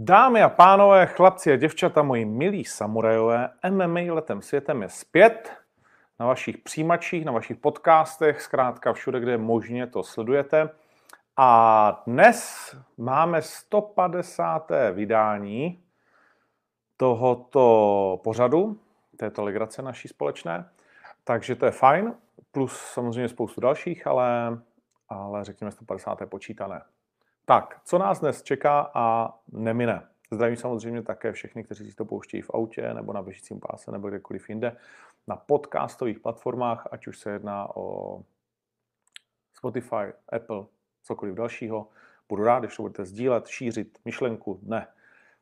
[0.00, 5.52] Dámy a pánové, chlapci a děvčata, moji milí samurajové, MMA letem světem je zpět
[6.20, 10.70] na vašich přijímačích, na vašich podcastech, zkrátka všude, kde možně to sledujete.
[11.36, 14.72] A dnes máme 150.
[14.92, 15.82] vydání
[16.96, 18.80] tohoto pořadu,
[19.16, 20.70] této legrace naší společné,
[21.24, 22.14] takže to je fajn,
[22.52, 24.58] plus samozřejmě spoustu dalších, ale,
[25.08, 26.18] ale řekněme 150.
[26.28, 26.82] počítané.
[27.48, 30.08] Tak, co nás dnes čeká a nemine?
[30.30, 34.08] Zdravím samozřejmě také všechny, kteří si to pouštějí v autě nebo na běžícím páse nebo
[34.08, 34.76] kdekoliv jinde
[35.26, 38.20] na podcastových platformách, ať už se jedná o
[39.54, 40.64] Spotify, Apple,
[41.02, 41.88] cokoliv dalšího.
[42.28, 44.86] Budu rád, když to budete sdílet, šířit myšlenku dne.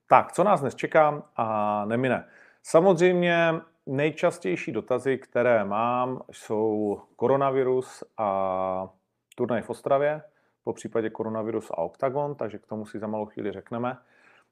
[0.07, 2.29] Tak, co nás dnes čeká a nemine?
[2.63, 3.53] Samozřejmě
[3.87, 8.91] nejčastější dotazy, které mám, jsou koronavirus a
[9.35, 10.23] turnaj v Ostravě–
[10.67, 13.99] po případě koronavirus a Octagon, takže k tomu si za malou chvíli řekneme,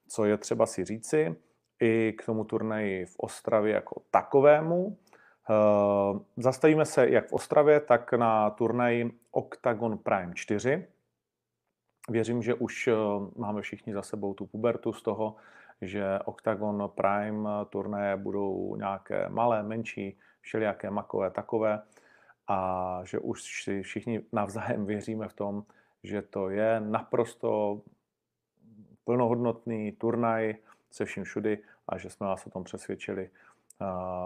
[0.08, 1.36] co je třeba si říci.
[1.80, 4.98] I k tomu turnaji v Ostravě jako takovému.
[5.50, 10.86] Eh, zastavíme se jak v Ostravě, tak na turnaji Octagon Prime 4.
[12.10, 12.94] Věřím, že už eh,
[13.36, 15.36] máme všichni za sebou tu pubertu z toho,
[15.82, 21.82] že Octagon Prime turnaje budou nějaké malé, menší, všelijaké makové takové
[22.48, 25.64] a že už si všichni navzájem věříme v tom,
[26.04, 27.80] že to je naprosto
[29.04, 30.54] plnohodnotný turnaj
[30.90, 33.30] se vším všudy a že jsme vás o tom přesvědčili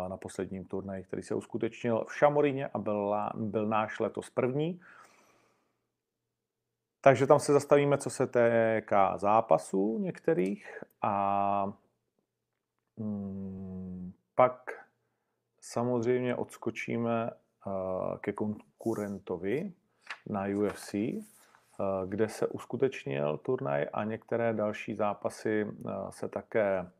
[0.09, 4.81] na posledním turnaji, který se uskutečnil v Šamoríně a byl, byl náš letos první.
[7.01, 11.73] Takže tam se zastavíme, co se týká zápasů některých a
[12.98, 14.70] hmm, pak
[15.61, 17.31] samozřejmě odskočíme
[18.20, 19.73] ke konkurentovi
[20.27, 20.95] na UFC,
[22.07, 26.91] kde se uskutečnil turnaj a některé další zápasy eh, se také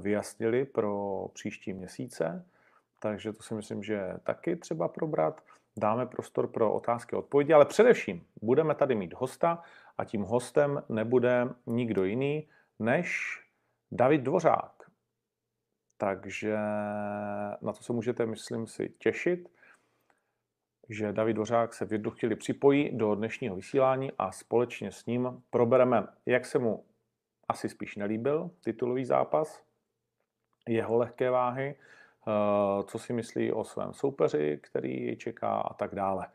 [0.00, 2.46] vyjasnily pro příští měsíce.
[3.00, 5.40] Takže to si myslím, že taky třeba probrat.
[5.76, 9.62] Dáme prostor pro otázky a odpovědi, ale především budeme tady mít hosta
[9.98, 13.38] a tím hostem nebude nikdo jiný než
[13.92, 14.72] David Dvořák.
[15.96, 16.56] Takže
[17.60, 19.48] na to se můžete, myslím si, těšit
[20.88, 25.42] že David Dvořák se v jednu chvíli připojí do dnešního vysílání a společně s ním
[25.50, 26.84] probereme, jak se mu
[27.48, 29.62] asi spíš nelíbil titulový zápas,
[30.68, 35.94] jeho lehké váhy, eh, co si myslí o svém soupeři, který ji čeká a tak
[35.94, 36.26] dále.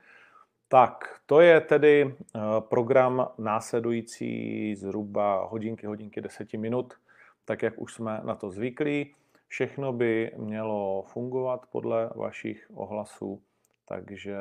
[0.67, 6.93] Tak, to je tedy eh, program následující zhruba hodinky, hodinky, deseti minut,
[7.45, 9.15] tak jak už jsme na to zvyklí.
[9.47, 13.41] Všechno by mělo fungovat podle vašich ohlasů
[13.85, 14.37] takže,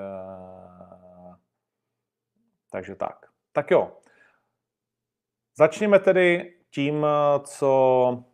[2.71, 3.27] takže tak.
[3.53, 3.99] Tak jo.
[5.57, 7.07] Začněme tedy tím,
[7.45, 8.25] co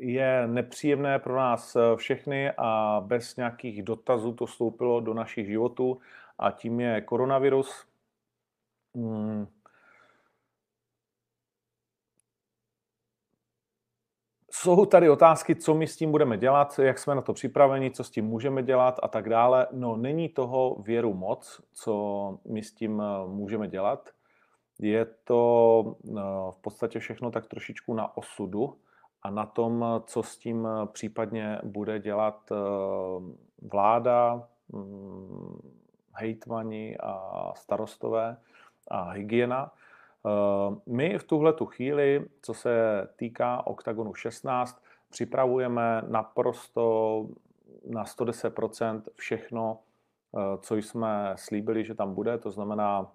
[0.00, 6.00] je nepříjemné pro nás všechny a bez nějakých dotazů to vstoupilo do našich životů
[6.38, 7.86] a tím je koronavirus.
[8.94, 9.46] Hmm.
[14.62, 18.04] Jsou tady otázky, co my s tím budeme dělat, jak jsme na to připraveni, co
[18.04, 19.66] s tím můžeme dělat a tak dále.
[19.72, 24.10] No, není toho věru moc, co my s tím eh, můžeme dělat.
[24.78, 26.12] Je to eh,
[26.50, 28.76] v podstatě všechno tak trošičku na osudu
[29.22, 32.52] a na tom, co s tím eh, případně bude dělat
[33.72, 35.72] vláda, mm,
[36.12, 38.36] hejtmani a starostové
[38.90, 39.72] a hygiena.
[40.28, 47.26] Eh, my v tuhle tu chvíli, co se týká OKTAGONu 16, připravujeme naprosto
[47.86, 49.78] na 110% všechno,
[50.36, 52.38] eh, co jsme slíbili, že tam bude.
[52.38, 53.12] To znamená,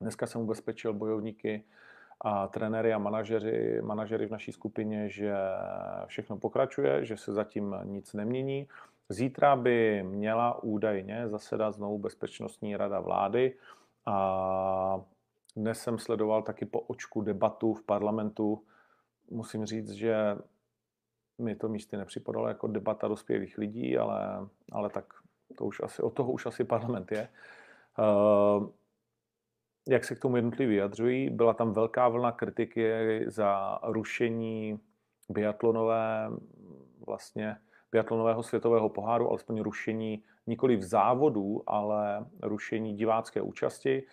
[0.00, 1.64] dneska jsem ubezpečil bojovníky
[2.20, 5.34] a trenéry a manažeři, manažery v naší skupině, že
[6.06, 8.68] všechno pokračuje, že se zatím nic nemění.
[9.08, 13.54] Zítra by měla údajně zasedat znovu Bezpečnostní rada vlády
[14.06, 15.00] a
[15.56, 18.64] dnes jsem sledoval taky po očku debatu v parlamentu.
[19.30, 20.36] Musím říct, že
[21.38, 25.14] mi to místy nepřipadalo jako debata dospělých lidí, ale, ale tak
[25.56, 27.28] to už asi, od toho už asi parlament je.
[27.98, 28.68] Uh,
[29.88, 32.90] jak se k tomu jednotliví vyjadřují, byla tam velká vlna kritiky
[33.26, 34.80] za rušení
[35.28, 36.30] biatlonové,
[37.06, 37.56] vlastně
[37.92, 44.06] biatlonového světového poháru, alespoň rušení nikoli v závodu, ale rušení divácké účasti.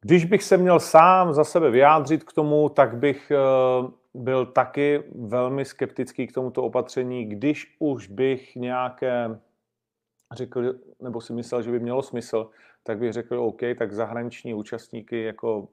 [0.00, 3.36] Když bych se měl sám za sebe vyjádřit k tomu, tak bych eh,
[4.14, 9.40] byl taky velmi skeptický k tomuto opatření, když už bych nějaké
[10.32, 12.50] řekl, nebo si myslel, že by mělo smysl,
[12.82, 15.68] tak bych řekl, OK, tak zahraniční účastníky jako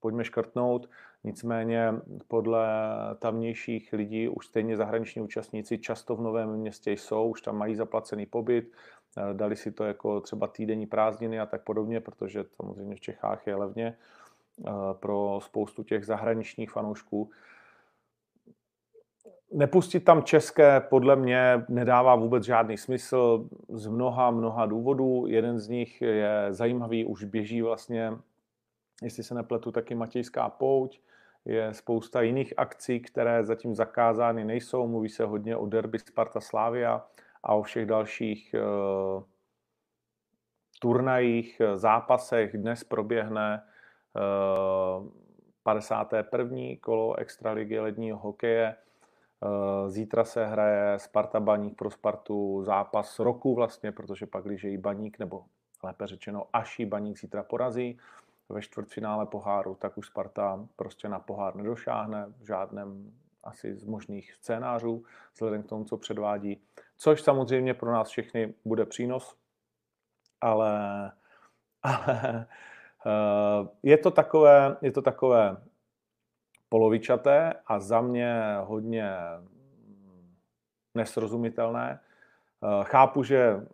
[0.00, 0.90] pojďme škrtnout.
[1.24, 1.92] Nicméně
[2.28, 2.68] podle
[3.18, 8.26] tamnějších lidí už stejně zahraniční účastníci často v Novém městě jsou, už tam mají zaplacený
[8.26, 8.72] pobyt,
[9.32, 13.54] dali si to jako třeba týdenní prázdniny a tak podobně, protože samozřejmě v Čechách je
[13.54, 13.96] levně
[14.66, 17.30] eh, pro spoustu těch zahraničních fanoušků.
[19.52, 25.24] Nepustit tam české podle mě nedává vůbec žádný smysl z mnoha, mnoha důvodů.
[25.26, 28.12] Jeden z nich je zajímavý, už běží vlastně,
[29.02, 31.00] jestli se nepletu, taky Matějská pouť.
[31.44, 34.86] Je spousta jiných akcí, které zatím zakázány nejsou.
[34.86, 37.06] Mluví se hodně o derby Sparta Slavia
[37.44, 39.22] a o všech dalších uh,
[40.80, 42.56] turnajích, zápasech.
[42.56, 43.62] Dnes proběhne
[44.16, 45.10] uh, eh,
[45.62, 46.56] 51.
[46.80, 48.76] kolo Extraligy ledního hokeje
[49.44, 54.78] Eh, zítra se hraje Sparta Baník pro Spartu zápas roku vlastně, protože pak, když i
[54.78, 55.44] Baník, nebo
[55.82, 57.98] lépe řečeno, až i Baník zítra porazí
[58.48, 63.12] ve čtvrtfinále poháru, tak už Sparta prostě na pohár nedošáhne v žádném
[63.42, 65.04] asi z možných scénářů,
[65.34, 66.62] vzhledem k tomu, co předvádí.
[66.96, 69.36] Což samozřejmě pro nás všechny bude přínos,
[70.40, 71.12] ale,
[71.82, 72.46] ale
[73.06, 75.56] eh, je to takové, je to takové
[76.68, 79.10] polovičaté a za mě hodně
[80.94, 82.00] nesrozumitelné.
[82.00, 83.66] Eh, chápu, že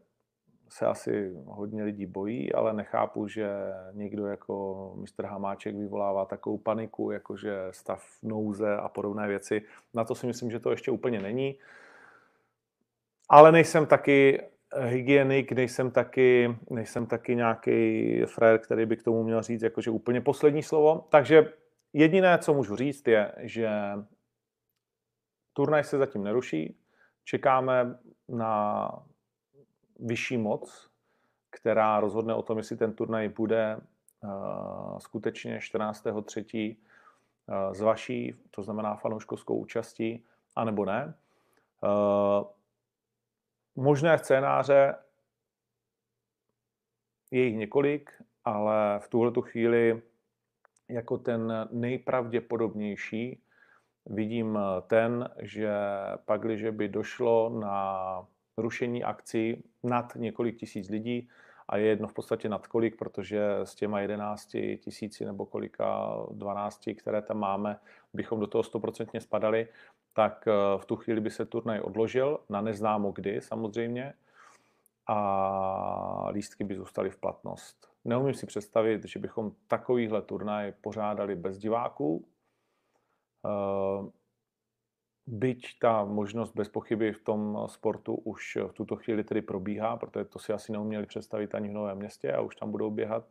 [0.73, 3.49] se asi hodně lidí bojí, ale nechápu, že
[3.93, 9.63] někdo jako mistr Hamáček vyvolává takovou paniku, jakože stav nouze a podobné věci.
[9.95, 11.59] Na to si myslím, že to ještě úplně není.
[13.31, 14.43] Ale nejsem taky
[14.77, 20.21] hygienik, nejsem taky, nejsem taky nějaký frér, který by k tomu měl říct jakože úplně
[20.21, 21.06] poslední slovo.
[21.09, 21.47] Takže
[21.93, 23.71] Jediné, co můžu říct, je, že
[25.53, 26.77] turnaj se zatím neruší.
[27.25, 27.99] Čekáme
[28.29, 28.91] na
[29.99, 30.91] vyšší moc,
[31.50, 36.76] která rozhodne o tom, jestli ten turnaj bude uh, skutečně 14.3.
[37.47, 40.25] Uh, z vaší, to znamená fanouškovskou účastí,
[40.56, 41.15] anebo ne.
[41.83, 42.47] Uh,
[43.81, 44.94] možné scénáře
[47.31, 48.11] je jich několik,
[48.44, 50.03] ale v tuhle chvíli
[50.88, 53.43] jako ten nejpravděpodobnější
[54.06, 55.73] vidím ten, že
[56.25, 61.29] pak, když by došlo na rušení akcí nad několik tisíc lidí,
[61.71, 66.88] a je jedno v podstatě nad kolik, protože s těma 11 tisíci nebo kolika 12,
[66.99, 67.76] které tam máme,
[68.12, 69.69] bychom do toho stoprocentně spadali,
[70.12, 74.15] tak eh, v tu chvíli by se turnaj odložil na neznámo kdy samozřejmě
[75.07, 77.91] a lístky by zůstaly v platnost.
[78.05, 82.27] Neumím si představit, že bychom takovýhle turnaj pořádali bez diváků.
[83.47, 84.11] Eh,
[85.27, 90.25] byť ta možnost bez pochyby v tom sportu už v tuto chvíli tedy probíhá, protože
[90.25, 93.25] to si asi neuměli představit ani v Novém městě a už tam budou běhat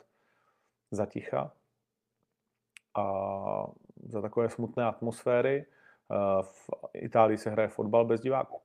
[0.92, 1.52] za ticha
[2.96, 3.06] a
[4.04, 5.66] za takové smutné atmosféry.
[6.12, 8.62] Eh, v Itálii se hraje fotbal bez diváků.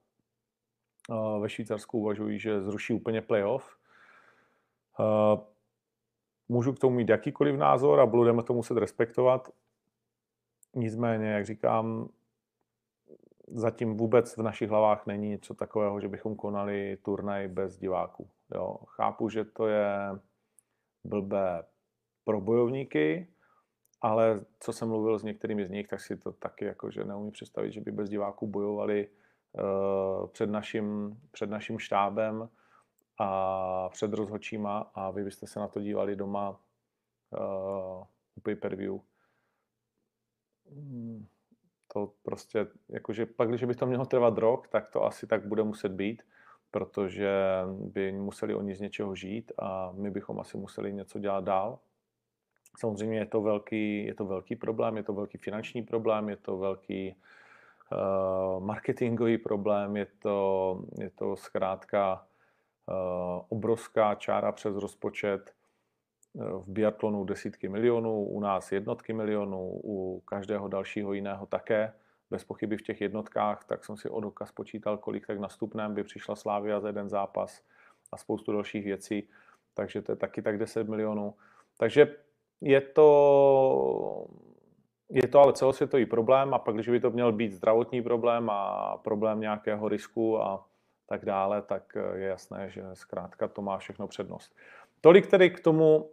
[1.10, 3.76] Eh, ve Švýcarsku uvažují, že zruší úplně playoff.
[6.48, 9.50] Můžu k tomu mít jakýkoliv názor a budeme to muset respektovat.
[10.74, 12.08] Nicméně, jak říkám,
[13.48, 18.28] zatím vůbec v našich hlavách není něco takového, že bychom konali turnaj bez diváků.
[18.54, 18.76] Jo.
[18.86, 19.96] Chápu, že to je
[21.04, 21.64] blbé
[22.24, 23.33] pro bojovníky,
[24.04, 27.30] ale co jsem mluvil s některými z nich, tak si to taky jako, že neumí
[27.30, 32.48] představit, že by bez diváků bojovali uh, před, naším, před naším štábem
[33.18, 39.00] a před rozhodčíma a vy byste se na to dívali doma uh, u pay-per-view.
[40.70, 41.26] Hmm,
[41.92, 45.62] to prostě, jakože pak, když by to mělo trvat rok, tak to asi tak bude
[45.62, 46.22] muset být,
[46.70, 47.32] protože
[47.78, 51.78] by museli oni z něčeho žít a my bychom asi museli něco dělat dál.
[52.76, 56.58] Samozřejmě je to velký, je to velký problém, je to velký finanční problém, je to
[56.58, 57.16] velký
[57.92, 62.26] uh, marketingový problém, je to, je to zkrátka
[62.90, 70.20] Eh, obrovská čára přes rozpočet eh, v biatlonu desítky milionů, u nás jednotky milionů, u
[70.20, 71.92] každého dalšího jiného také.
[72.30, 76.04] Bez pochyby v těch jednotkách, tak jsem si od oka spočítal, kolik tak nastupném by
[76.04, 77.62] přišla Slávia za jeden zápas
[78.12, 79.28] a spoustu dalších věcí.
[79.74, 81.34] Takže to je taky tak 10 milionů.
[81.76, 82.16] Takže
[82.64, 84.26] je to,
[85.10, 88.96] je to ale celosvětový problém a pak, když by to měl být zdravotní problém a
[88.96, 90.66] problém nějakého risku a
[91.06, 94.56] tak dále, tak eh, je jasné, že zkrátka to má všechno přednost.
[95.00, 96.10] Tolik tedy k tomu,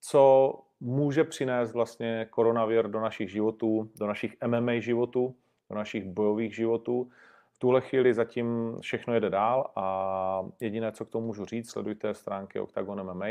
[0.00, 5.36] co může přinést vlastně koronavir do našich životů, do našich MMA životů,
[5.70, 7.10] do našich bojových životů.
[7.52, 12.14] V tuhle chvíli zatím všechno jede dál a jediné, co k tomu můžu říct, sledujte
[12.14, 13.26] stránky Octagon MMA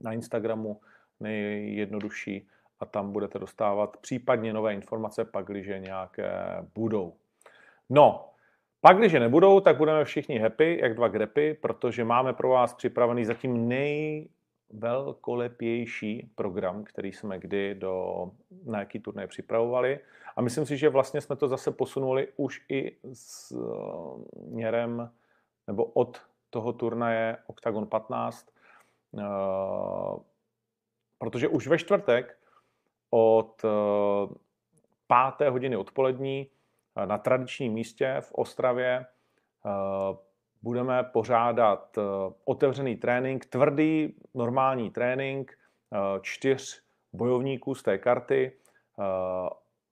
[0.00, 0.80] na Instagramu,
[1.20, 2.48] nejjednodušší
[2.80, 6.32] a tam budete dostávat případně nové informace, pak, když nějaké
[6.74, 7.14] budou.
[7.90, 8.30] No,
[8.80, 13.24] pak, když nebudou, tak budeme všichni happy, jak dva grepy, protože máme pro vás připravený
[13.24, 18.24] zatím nejvelkolepější program, který jsme kdy do
[18.64, 20.00] na jaký turné připravovali.
[20.36, 23.56] A myslím si, že vlastně jsme to zase posunuli už i s
[24.46, 25.10] měrem
[25.66, 28.46] nebo od toho turnaje Octagon 15,
[29.18, 29.22] eh,
[31.20, 32.38] protože už ve čtvrtek
[33.10, 33.68] od eh,
[35.06, 36.46] páté hodiny odpolední
[36.96, 39.06] eh, na tradičním místě v Ostravě
[40.62, 41.98] budeme pořádat
[42.44, 45.58] otevřený trénink, tvrdý normální trénink
[46.22, 48.52] čtyř bojovníků z té karty,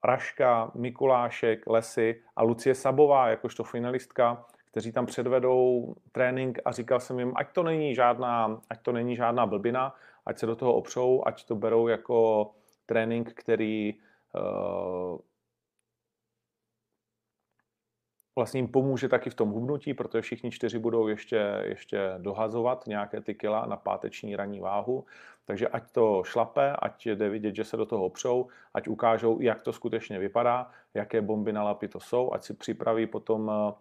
[0.05, 7.19] Raška, Mikulášek, Lesy a Lucie Sabová, jakožto finalistka, kteří tam předvedou trénink a říkal jsem
[7.19, 9.95] jim, ať to není žádná, ať to není žádná blbina,
[10.29, 12.51] ať se do toho opřou, ať to berou jako
[12.87, 13.95] trénink, který
[14.35, 15.19] uh,
[18.37, 23.21] vlastně jim pomůže taky v tom hubnutí, protože všichni čtyři budou ještě, ještě dohazovat nějaké
[23.21, 25.05] ty kila na páteční ranní váhu.
[25.45, 29.63] Takže ať to šlape, ať jde vidět, že se do toho opřou, ať ukážou, jak
[29.63, 33.73] to skutečně vypadá, jaké bomby na lapy to jsou, ať si připraví potom uh,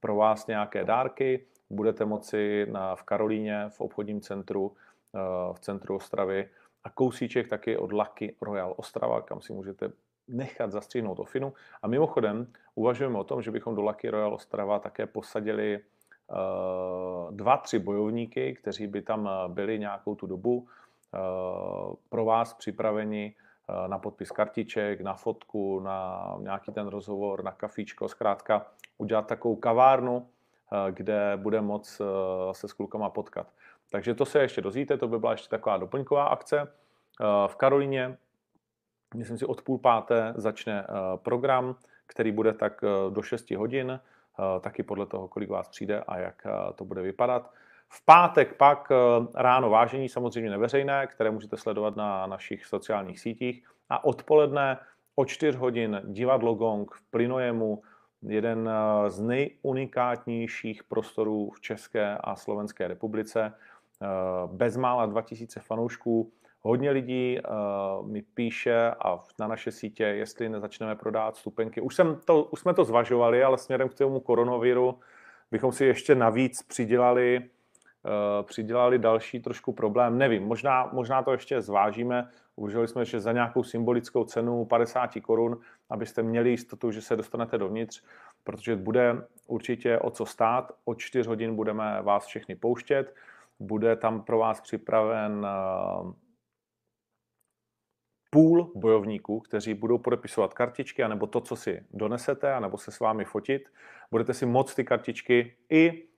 [0.00, 1.46] pro vás nějaké dárky.
[1.70, 4.91] Budete moci na, v Karolíně, v obchodním centru, eh,
[5.52, 6.48] v centru Ostravy
[6.84, 9.92] a kousíček taky od Lucky Royal Ostrava, kam si můžete
[10.28, 11.52] nechat zastřihnout ofinu.
[11.82, 17.56] A mimochodem uvažujeme o tom, že bychom do Lucky Royal Ostrava také posadili uh, dva,
[17.56, 23.34] tři bojovníky, kteří by tam eh, byli nějakou tu dobu uh, pro vás připraveni
[23.86, 28.66] na podpis kartiček, na fotku, na nějaký ten rozhovor, na kafíčko, zkrátka
[28.98, 30.26] udělat takovou kavárnu,
[30.72, 33.46] eh, kde bude moc eh, se s klukama potkat.
[33.92, 36.60] Takže to se ještě dozvíte, to by byla ještě taková doplňková akce.
[36.60, 38.16] Eh, v Karolíně,
[39.14, 42.80] myslím si od půl páté, začne program, který bude tak
[43.10, 44.00] do 6 hodin,
[44.60, 47.50] taky podle toho, kolik vás přijde a jak to bude vypadat.
[47.88, 48.88] V pátek pak
[49.34, 53.68] ráno vážení, samozřejmě neveřejné, které můžete sledovat na našich sociálních sítích.
[53.90, 54.78] A odpoledne
[55.14, 57.82] o 4 hodin divadlo Gong v Plinojemu
[58.22, 63.52] jeden eh, z nejunikátnějších prostorů v České a Slovenské republice.
[64.02, 66.32] Eh, bezmála 2000 fanoušků.
[66.64, 71.80] Hodně lidí uh, mi píše a na naše sítě, jestli nezačneme prodávat stupenky.
[71.80, 74.98] Už, jsem to, už jsme to zvažovali, ale směrem k tomu koronaviru
[75.50, 80.18] bychom si ještě navíc přidělali, uh, přidělali další trošku problém.
[80.18, 82.28] Nevím, možná, možná to ještě zvážíme.
[82.56, 87.58] Uvažovali jsme, že za nějakou symbolickou cenu 50 korun, abyste měli jistotu, že se dostanete
[87.58, 88.02] dovnitř,
[88.44, 90.72] protože bude určitě o co stát.
[90.84, 93.14] O 4 hodin budeme vás všechny pouštět.
[93.58, 96.12] Bude tam pro vás připraven eh,
[98.30, 103.24] půl bojovníků, kteří budou podepisovat kartičky, anebo to, co si donesete, anebo se s vámi
[103.24, 103.68] fotit.
[104.10, 106.08] Budete si moct ty kartičky i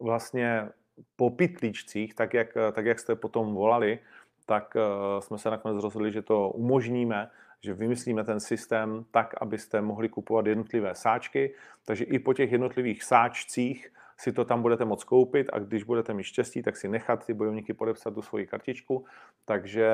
[0.00, 0.68] vlastně
[1.16, 3.98] po pitlíčcích, tak jak, tak jak jste potom volali,
[4.46, 9.80] tak eh, jsme se nakonec rozhodli, že to umožníme, že vymyslíme ten systém tak, abyste
[9.80, 15.04] mohli kupovat jednotlivé sáčky, takže i po těch jednotlivých sáčcích si to tam budete moct
[15.04, 19.04] koupit a když budete mít štěstí, tak si nechat ty bojovníky podepsat tu svoji kartičku
[19.44, 19.90] takže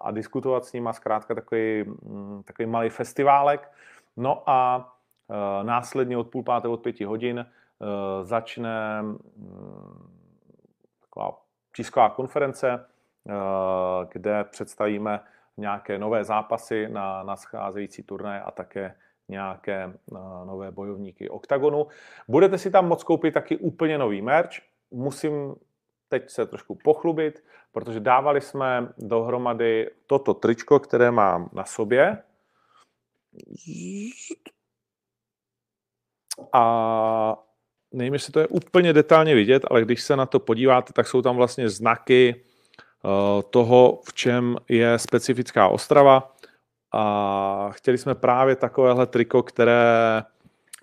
[0.00, 3.70] a diskutovat s nimi, zkrátka takový, mm, takový malý festiválek.
[4.16, 4.92] No a
[5.30, 7.46] e, následně od půl páté, od pěti hodin e,
[8.24, 10.10] začne mm,
[11.00, 11.40] taková
[11.76, 12.86] tisková konference,
[13.28, 15.20] Eh, kde představíme
[15.56, 18.94] nějaké nové zápasy na, na scházející turné a také
[19.28, 21.86] nějaké eh, nové bojovníky OKTAGONu.
[22.28, 24.50] Budete si tam moct koupit taky úplně nový merch.
[24.90, 25.54] Musím
[26.08, 32.22] teď se trošku pochlubit, protože dávali jsme dohromady toto tričko, které mám na sobě.
[36.52, 37.42] A
[37.92, 41.22] nevím, jestli to je úplně detailně vidět, ale když se na to podíváte, tak jsou
[41.22, 42.44] tam vlastně znaky
[43.04, 46.32] Eh, toho, v čem je specifická Ostrava.
[46.96, 50.22] A chtěli jsme právě takovéhle triko, které,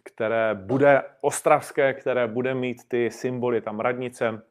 [0.04, 4.42] které bude ostravské, které bude mít ty symboly, tam radnice,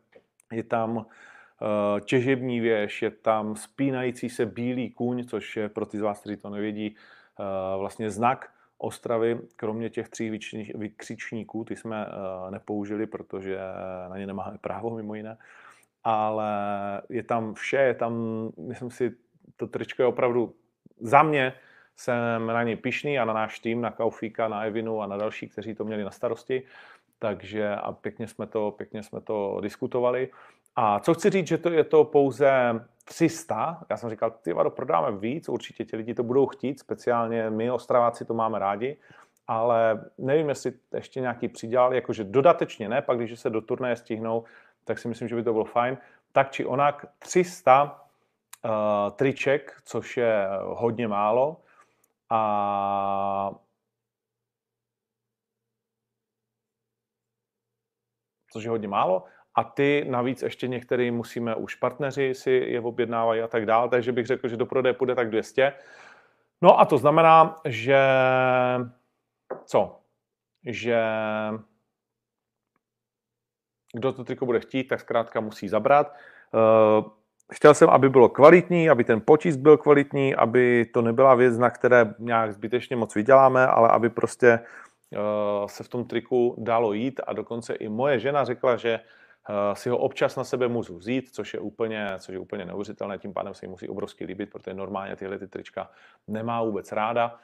[0.52, 5.98] je tam eh, těžební věž, je tam spínající se bílý kůň, což je pro ty
[5.98, 8.50] z vás, kteří to nevědí, eh, vlastně znak
[8.82, 10.38] Ostravy, kromě těch tří
[10.74, 12.06] vykřičníků, ty jsme
[12.50, 13.58] nepoužili, protože
[14.08, 15.36] na ně nemáme právo mimo jiné,
[16.04, 16.52] ale
[17.08, 18.14] je tam vše, je tam,
[18.68, 19.14] myslím si,
[19.56, 20.54] to tričko je opravdu
[21.00, 21.52] za mě,
[21.96, 25.48] jsem na něj pišný a na náš tým, na Kaufíka, na Evinu a na další,
[25.48, 26.62] kteří to měli na starosti.
[27.18, 30.28] Takže a pěkně jsme to, pěkně jsme to diskutovali.
[30.76, 32.50] A co chci říct, že to je to pouze
[33.04, 33.84] 300.
[33.90, 37.70] Já jsem říkal, ty vado, prodáme víc, určitě ti lidi to budou chtít, speciálně my
[37.70, 38.96] Ostraváci to máme rádi,
[39.48, 44.44] ale nevím, jestli ještě nějaký přidělal, jakože dodatečně ne, pak když se do turnaje stihnou,
[44.84, 45.98] tak si myslím, že by to bylo fajn.
[46.32, 48.04] Tak či onak 300
[48.64, 51.62] uh, eh, triček, což je hodně málo
[52.30, 53.50] a
[58.52, 59.24] což je hodně málo.
[59.54, 64.12] A ty navíc ještě některý musíme, už partneři si je objednávají a tak dále, takže
[64.12, 65.72] bych řekl, že do prodeje půjde tak 200.
[66.62, 67.98] No a to znamená, že
[69.64, 70.00] co?
[70.66, 71.02] Že
[73.92, 76.14] kdo to triko bude chtít, tak zkrátka musí zabrat.
[77.52, 81.70] Chtěl jsem, aby bylo kvalitní, aby ten potisk byl kvalitní, aby to nebyla věc, na
[81.70, 85.18] které nějak zbytečně moc vyděláme, ale aby prostě eh,
[85.66, 87.20] se v tom triku dalo jít.
[87.26, 91.34] A dokonce i moje žena řekla, že eh, si ho občas na sebe můžu vzít,
[91.34, 94.74] což je úplně, což je úplně neuvěřitelné, tím pádem se jí musí obrovsky líbit, protože
[94.74, 95.90] normálně tyhle ty trička
[96.28, 97.38] nemá vůbec ráda,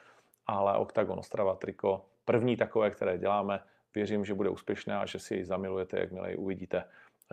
[0.47, 3.59] ale Octagon Ostrava triko, první takové, které děláme,
[3.95, 6.83] věřím, že bude úspěšné a že si ji zamilujete, jakmile ji uvidíte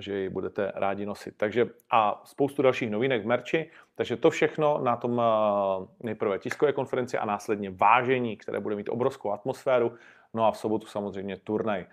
[0.01, 1.35] že ji budete rádi nosit.
[1.37, 6.73] Takže a spoustu dalších novinek v merči, takže to všechno na tom eh, nejprve tiskové
[6.73, 9.93] konferenci a následně vážení, které bude mít obrovskou atmosféru,
[10.35, 11.87] no a v sobotu samozřejmě turnaj.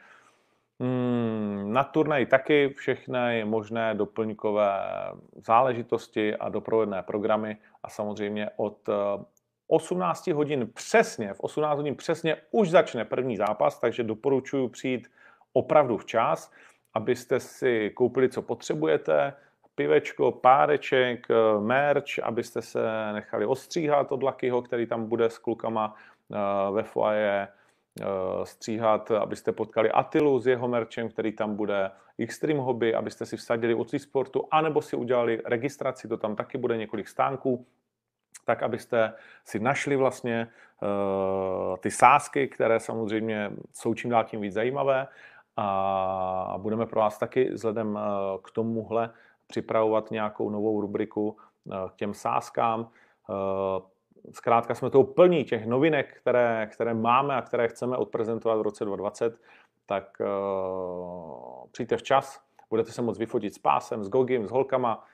[0.79, 4.72] Hmm, na turnaj taky všechny možné doplňkové
[5.36, 8.89] záležitosti a doprovodné programy a samozřejmě od
[9.67, 15.08] 18 eh, hodin přesně, v 18 hodin přesně už začne první zápas, takže doporučuji přijít
[15.53, 16.51] opravdu včas
[16.93, 19.33] abyste si koupili, co potřebujete,
[19.75, 25.95] pivečko, páreček, eh, merch, abyste se nechali ostříhat od Lakyho, který tam bude s klukama
[25.95, 28.05] eh, ve foaje eh,
[28.43, 33.74] stříhat, abyste potkali Atilu s jeho merčem, který tam bude, Extreme Hobby, abyste si vsadili
[33.74, 37.65] od sportu, anebo si udělali registraci, to tam taky bude několik stánků,
[38.45, 39.13] tak abyste
[39.45, 40.48] si našli vlastně
[40.81, 45.07] uh, ty sázky, které samozřejmě jsou čím dál tím víc zajímavé
[45.57, 48.01] a budeme pro vás taky vzhledem eh,
[48.44, 49.14] k tomuhle
[49.48, 51.37] připravovat nějakou novou rubriku
[51.72, 52.90] eh, k těm sázkám.
[53.29, 53.81] Eh,
[54.31, 58.85] zkrátka jsme to plní těch novinek, které, které máme a které chceme odprezentovat v roce
[58.85, 59.42] 2020,
[59.85, 60.22] tak
[61.72, 65.05] přijďte včas, budete se moct vyfotit s pásem, s Gogim, s holkama.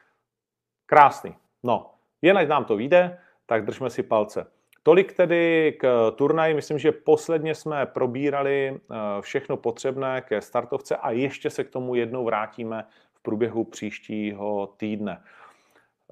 [0.85, 1.35] Krásný.
[1.63, 4.51] No, jen ať nám to vyjde, tak držme si palce.
[4.87, 6.53] Tolik tedy k turnaji.
[6.53, 11.95] Myslím, že posledně jsme probírali eh, všechno potřebné ke startovce a ještě se k tomu
[11.95, 15.21] jednou vrátíme v průběhu příštího týdne.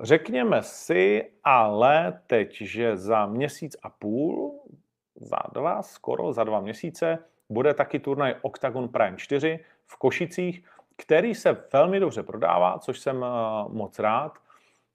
[0.02, 4.60] Řekněme si ale teď, že za měsíc a půl,
[5.16, 10.64] za dva, skoro za dva měsíce, bude taky turnaj Octagon Prime 4 v Košicích,
[10.96, 13.28] který se velmi dobře prodává, což jsem eh,
[13.70, 14.38] moc rád.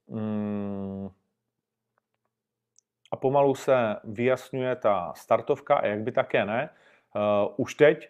[0.08, 1.10] Hmm
[3.10, 6.70] a pomalu se vyjasňuje ta startovka a jak by také ne.
[7.14, 8.08] Uh, už teď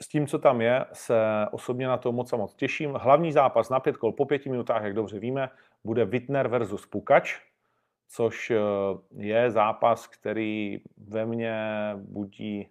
[0.00, 2.94] s tím, co tam je, se osobně na to moc a moc těším.
[2.94, 5.48] Hlavní zápas na pět kol po pěti minutách, jak dobře víme,
[5.84, 7.40] bude Wittner versus Pukač,
[8.08, 8.58] což eh,
[9.16, 11.56] je zápas, který ve mně
[11.96, 12.68] budí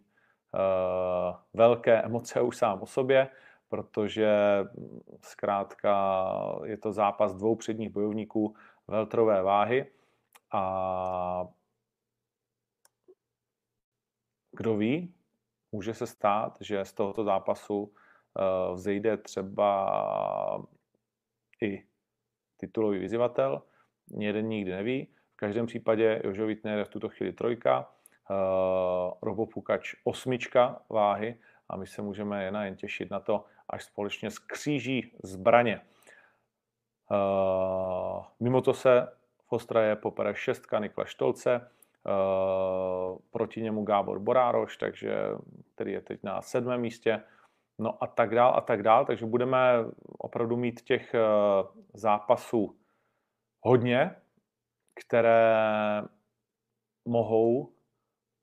[0.54, 3.28] uh, velké emoce už sám o sobě,
[3.70, 4.30] protože
[5.22, 6.26] zkrátka
[6.64, 8.56] je to zápas dvou předních bojovníků
[8.88, 9.86] veltrové váhy
[10.56, 11.48] a
[14.52, 15.14] kdo ví,
[15.72, 20.68] může se stát, že z tohoto zápasu eh, vzejde třeba
[21.62, 21.84] i
[22.58, 23.62] titulový vyzývatel.
[24.18, 25.08] Jeden nikdy neví.
[25.34, 27.92] V každém případě Jožo Wittner je v tuto chvíli trojka,
[28.30, 28.38] uh,
[29.22, 31.38] Robo Pukač osmička váhy
[31.70, 35.82] a my se můžeme jen a jen těšit na to, až společně skříží zbraně.
[37.12, 39.08] Uh, mimo to se
[39.48, 41.72] v Ostraje popere šestka Nikla Štolce,
[42.06, 45.16] uh, proti němu Gábor Borároš, takže,
[45.76, 47.24] který je teď na sedmém místě,
[47.80, 49.60] no a tak dál a tak dál, takže budeme
[50.18, 52.76] opravdu mít těch uh, zápasů
[53.62, 54.16] hodně,
[55.06, 55.54] které
[57.08, 57.74] mohou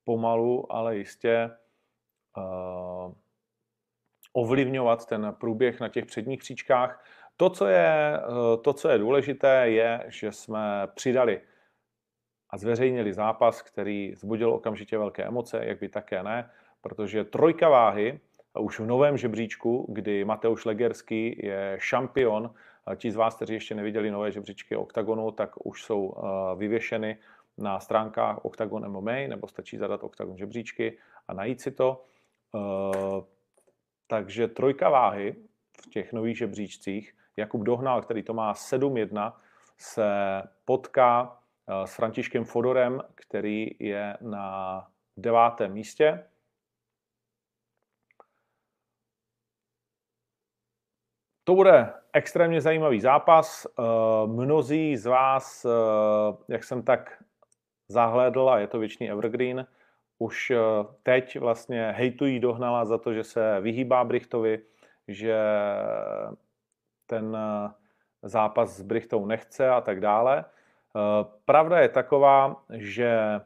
[0.05, 1.51] pomalu, ale jistě
[2.37, 3.15] uh,
[4.33, 7.05] ovlivňovat ten průběh na těch předních příčkách.
[7.43, 11.41] To, co je, eh, to, co je důležité, je, že jsme přidali
[12.51, 16.51] a zveřejnili zápas, který zbudil okamžitě velké emoce, jak by také ne,
[16.81, 18.21] protože trojka váhy,
[18.59, 22.55] už v novém žebříčku, kdy Mateusz Legerský je šampion,
[22.97, 27.19] ti z vás, kteří ještě neviděli nové žebříčky Octagonu, tak už jsou eh, vyvěšeny
[27.59, 32.05] na stránkách Octagon MMA, nebo stačí zadat Octagon žebříčky a najít si to.
[32.55, 33.23] Eh,
[34.07, 35.35] takže trojka váhy
[35.83, 39.33] v těch nových žebříčcích Jakub Dohnal, který to má 7-1,
[39.79, 40.09] se
[40.65, 46.25] potká eh, s Františkem Fodorem, který je na devátém místě.
[51.45, 53.67] To bude extrémně zajímavý zápas.
[53.67, 53.83] Eh,
[54.27, 55.67] mnozí z vás,
[56.49, 57.23] jak jsem tak
[57.89, 59.67] zahlédl, a je to věčný evergreen,
[60.19, 60.53] už
[61.03, 64.63] teď vlastně hejtují dohnala za to, že se vyhýbá Brichtovi,
[65.09, 65.37] že
[67.13, 67.37] ten
[68.23, 70.45] zápas s Brichtou nechce a tak dále.
[70.45, 73.41] Eh, pravda je taková, že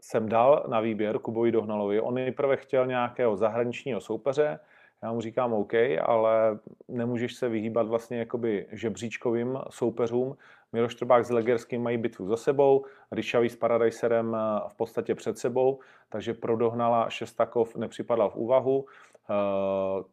[0.00, 2.00] jsem dal na výběr Kubovi Dohnalovi.
[2.00, 4.60] On nejprve chtěl nějakého zahraničního soupeře,
[5.02, 10.36] já mu říkám OK, ale nemůžeš se vyhýbat vlastně jakoby žebříčkovým soupeřům.
[10.72, 15.38] Miroš Trbák s Legerským mají bitvu za sebou, Ryšavý s Paradiserem eh, v podstatě před
[15.38, 18.86] sebou, takže pro Dohnala Šestakov nepřipadal v úvahu.
[19.30, 20.04] Eh,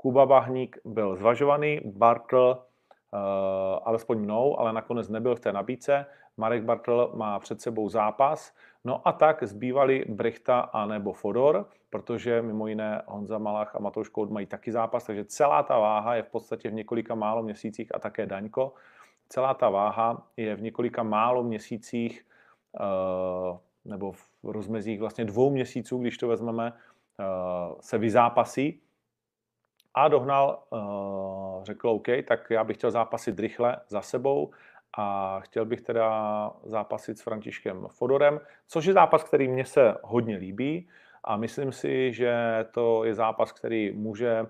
[0.00, 2.58] Kuba Bahník byl zvažovaný, Bartl
[3.12, 3.18] uh,
[3.82, 6.06] alespoň mnou, ale nakonec nebyl v té nabídce.
[6.36, 8.54] Marek Bartl má před sebou zápas.
[8.84, 14.08] No a tak zbývali Brichta a nebo Fodor, protože mimo jiné Honza Malach a Matouš
[14.08, 17.94] Kout mají taky zápas, takže celá ta váha je v podstatě v několika málo měsících
[17.94, 18.72] a také Daňko.
[19.28, 22.26] Celá ta váha je v několika málo měsících
[22.80, 26.72] uh, nebo v rozmezích vlastně dvou měsíců, když to vezmeme,
[27.80, 28.80] se vyzápasí
[29.94, 34.50] a dohnal, uh, řekl OK, tak já bych chtěl zápasit rychle za sebou
[34.98, 40.36] a chtěl bych teda zápasit s Františkem Fodorem, což je zápas, který mně se hodně
[40.36, 40.88] líbí
[41.24, 44.48] a myslím si, že to je zápas, který může uh,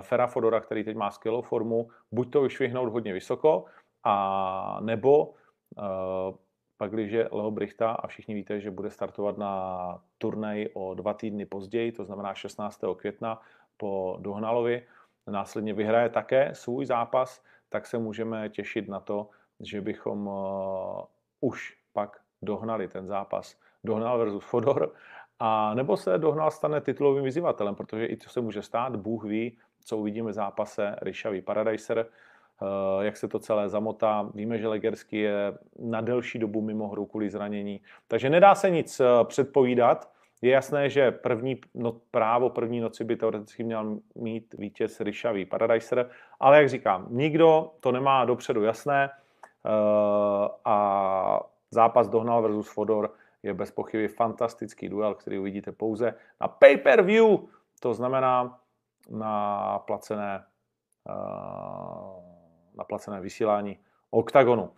[0.00, 3.64] Fera Fodora, který teď má skvělou formu, buď to vyšvihnout hodně vysoko,
[4.04, 5.34] a nebo
[6.76, 11.46] pak, když Leo Brichta, a všichni víte, že bude startovat na turnaj o dva týdny
[11.46, 12.80] později, to znamená 16.
[12.96, 13.40] května,
[13.76, 14.82] po Dohnalovi
[15.26, 20.34] následně vyhraje také svůj zápas, tak se můžeme těšit na to, že bychom uh,
[21.40, 23.56] už pak dohnali ten zápas.
[23.84, 24.94] Dohnal versus Fodor,
[25.38, 29.58] a nebo se dohnal stane titulovým vyzývatelem, protože i to se může stát, Bůh ví,
[29.80, 32.06] co uvidíme v zápase Ryšavý Paradiser,
[33.00, 34.30] jak se to celé zamotá.
[34.34, 39.00] Víme, že Legersky je na delší dobu mimo hru kvůli zranění, takže nedá se nic
[39.00, 40.10] uh, předpovídat,
[40.42, 46.10] je jasné, že první no, právo první noci by teoreticky měl mít vítěz Ryšavý Paradiser,
[46.40, 49.10] ale jak říkám, nikdo to nemá dopředu jasné
[49.64, 51.40] uh, a
[51.70, 57.38] zápas Dohnal versus Fodor je bez pochyby fantastický duel, který uvidíte pouze na pay-per-view,
[57.80, 58.58] to znamená
[59.10, 60.44] na placené,
[61.08, 62.25] uh,
[62.76, 63.78] na placené vysílání
[64.10, 64.70] OKTAGONu.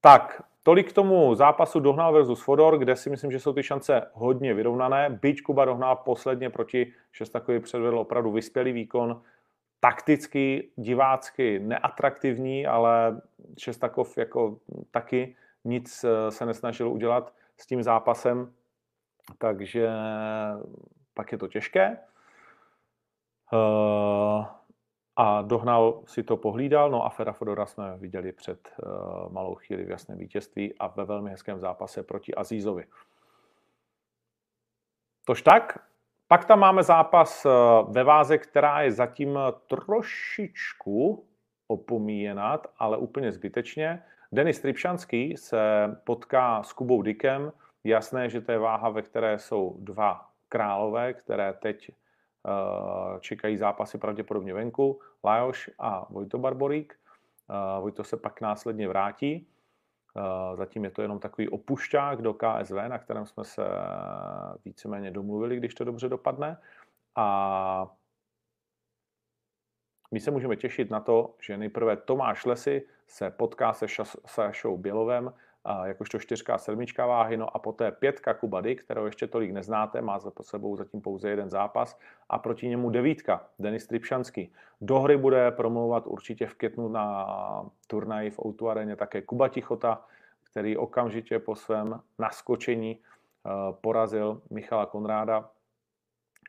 [0.00, 4.10] Tak, Tolik k tomu zápasu Dohnal versus Fodor, kde si myslím, že jsou ty šance
[4.12, 5.18] hodně vyrovnané.
[5.22, 9.22] Byť Kuba Dohnal posledně proti Šestakovi předvedl opravdu vyspělý výkon,
[9.80, 13.20] takticky, divácky neatraktivní, ale
[13.58, 14.58] Šestakov jako
[14.90, 18.52] taky nic eh, se nesnažil udělat s tím zápasem,
[19.38, 19.88] takže
[21.14, 21.98] pak je to těžké.
[23.52, 24.44] Uh,
[25.16, 29.84] a dohnal si to pohlídal, no a Fera Fodora jsme viděli před uh, malou chvíli
[29.84, 32.84] v jasném vítězství a ve velmi hezkém zápase proti Azízovi.
[35.24, 35.78] Tož tak,
[36.28, 37.52] pak tam máme zápas uh,
[37.92, 41.26] ve váze, která je zatím trošičku
[41.66, 44.02] opomíjená, ale úplně zbytečně.
[44.32, 45.60] Denis Tripšanský se
[46.04, 47.52] potká s Kubou Dikem.
[47.84, 52.01] Jasné, že to je váha, ve které jsou dva králové, které teď Eh,
[53.20, 56.98] čekají zápasy pravděpodobně venku, Lajoš a Vojto Barborík.
[57.50, 59.48] Eh, Vojto se pak následně vrátí.
[60.16, 63.62] Eh, zatím je to jenom takový opušťák do KSV, na kterém jsme se
[64.64, 66.60] víceméně domluvili, když to dobře dopadne.
[67.16, 67.90] A
[70.10, 73.86] my se můžeme těšit na to, že nejprve Tomáš Lesy se potká se
[74.26, 75.32] Sašou Bělovem
[75.84, 80.32] jakožto čtyřka sedmička váhy, no a poté pětka Kubady, kterou ještě tolik neznáte, má za
[80.42, 81.98] sebou zatím pouze jeden zápas
[82.28, 84.52] a proti němu devítka Denis Tripšanský.
[84.80, 87.26] Do hry bude promlouvat určitě v květnu na
[87.86, 90.04] turnaji v Outu areně také Kuba Tichota,
[90.50, 95.50] který okamžitě po svém naskočení eh, porazil Michala Konráda,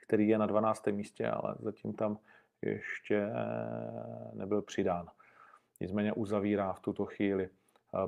[0.05, 0.87] který je na 12.
[0.87, 2.17] místě, ale zatím tam
[2.61, 3.29] ještě
[4.33, 5.07] nebyl přidán.
[5.81, 7.49] Nicméně uzavírá v tuto chvíli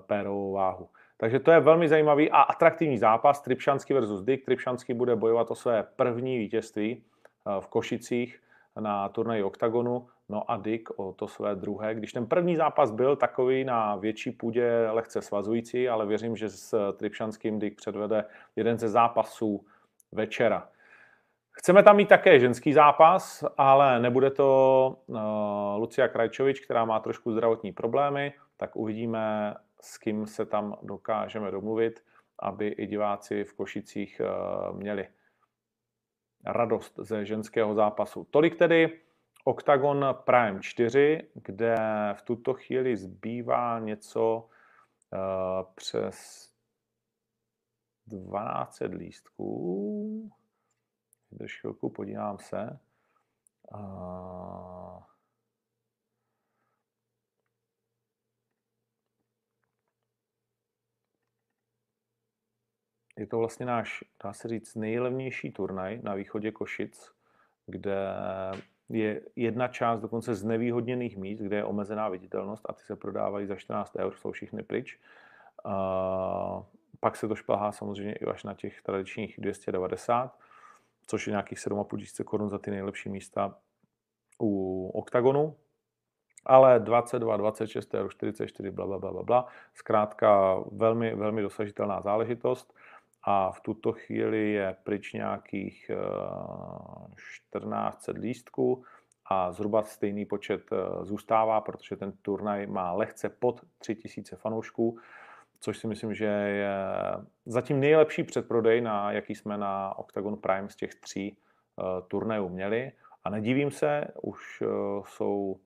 [0.07, 0.89] pérovou váhu.
[1.17, 3.41] Takže to je velmi zajímavý a atraktivní zápas.
[3.41, 4.45] Tripšanský versus Dick.
[4.45, 8.41] Tripšanský bude bojovat o své první vítězství eh, v Košicích
[8.79, 11.95] na turnaji OKTAGONu, no a Dick o to své druhé.
[11.95, 16.93] Když ten první zápas byl takový na větší půdě lehce svazující, ale věřím, že s
[16.93, 19.65] Tripšanským Dick předvede jeden ze zápasů
[20.11, 20.67] večera.
[21.51, 25.17] Chceme tam mít také ženský zápas, ale nebude to uh,
[25.77, 32.03] Lucia Krajčovič, která má trošku zdravotní problémy, tak uvidíme, s kým se tam dokážeme domluvit,
[32.39, 35.07] aby i diváci v Košicích uh, měli
[36.45, 38.27] radost ze ženského zápasu.
[38.31, 39.01] Tolik tedy
[39.43, 41.75] Octagon Prime 4, kde
[42.13, 44.49] v tuto chvíli zbývá něco
[45.13, 46.49] uh, přes
[48.07, 50.31] 12 lístků.
[51.31, 52.79] Drž chvilku, podívám se.
[53.73, 55.03] Uh,
[63.17, 67.11] je to vlastně náš, dá se říct, nejlevnější turnaj na východě Košic,
[67.67, 68.07] kde
[68.89, 73.47] je jedna část dokonce z nevýhodněných míst, kde je omezená viditelnost a ty se prodávají
[73.47, 74.99] za 14 eur, jsou všichni pryč.
[75.65, 76.63] Uh,
[76.99, 80.39] pak se to šplhá samozřejmě i až na těch tradičních 290,
[81.07, 83.55] což je nějakých 7,5 tisíce korun za ty nejlepší místa
[84.41, 85.55] u OKTAGONu.
[86.45, 89.47] Ale 22, 26 eur, 44, bla, bla, bla, bla, bla.
[89.73, 92.73] Zkrátka velmi, velmi dosažitelná záležitost
[93.25, 95.91] a v tuto chvíli je pryč nějakých
[97.15, 98.83] 1400 eh, lístků
[99.25, 104.99] a zhruba stejný počet eh, zůstává, protože ten turnaj má lehce pod 3000 fanoušků,
[105.59, 106.75] což si myslím, že je
[107.45, 112.91] zatím nejlepší předprodej, na jaký jsme na Octagon Prime z těch tří eh, turnajů měli.
[113.23, 114.63] A nedivím se, už
[115.05, 115.59] jsou,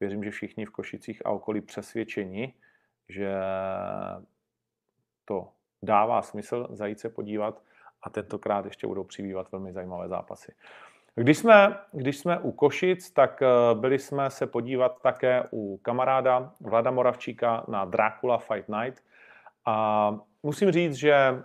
[0.00, 2.54] věřím, že všichni v Košicích a okolí přesvědčeni,
[3.08, 3.34] že
[5.24, 5.48] to
[5.82, 7.62] dává smysl zajít se podívat
[8.02, 10.52] a tentokrát ještě budou přibývat velmi zajímavé zápasy.
[11.14, 16.52] Když jsme, když jsme u Košic, tak eh, byli jsme se podívat také u kamaráda
[16.60, 19.02] Vlada Moravčíka na Dracula Fight Night
[19.64, 21.42] a musím říct, že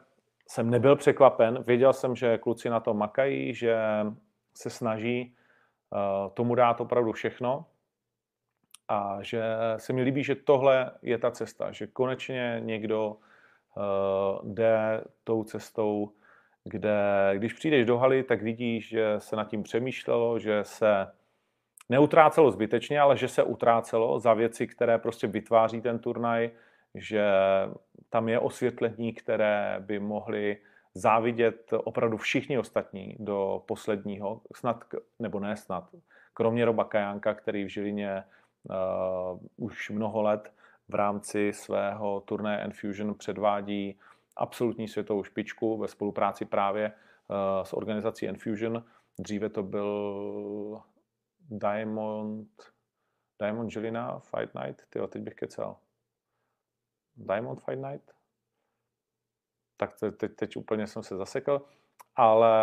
[0.47, 1.63] jsem nebyl překvapen.
[1.63, 3.77] Věděl jsem, že kluci na to makají, že
[4.53, 7.65] se snaží eh, tomu dát opravdu všechno
[8.87, 9.43] a že
[9.77, 13.17] se mi líbí, že tohle je ta cesta, že konečně někdo
[14.43, 16.11] jde tou cestou,
[16.63, 21.07] kde když přijdeš do haly, tak vidíš, že se nad tím přemýšlelo, že se
[21.89, 26.51] neutrácelo zbytečně, ale že se utrácelo za věci, které prostě vytváří ten turnaj,
[26.95, 27.31] že
[28.09, 30.57] tam je osvětlení, které by mohly
[30.93, 34.83] závidět opravdu všichni ostatní do posledního, snad,
[35.19, 35.89] nebo ne snad,
[36.33, 38.23] kromě Roba Kajánka, který v Žilině
[38.63, 40.53] uh, už mnoho let
[40.87, 43.99] v rámci svého turné Enfusion předvádí
[44.37, 48.85] absolutní světovou špičku ve spolupráci právě eh, s organizací Enfusion.
[49.19, 50.81] Dříve to byl
[51.49, 52.49] Diamond,
[53.41, 55.75] Diamond Jelina Fight Night, tyjo, teď bych kecel.
[57.15, 58.11] Diamond Fight Night?
[59.77, 61.61] Tak teď, teď úplně jsem se zasekl,
[62.15, 62.55] ale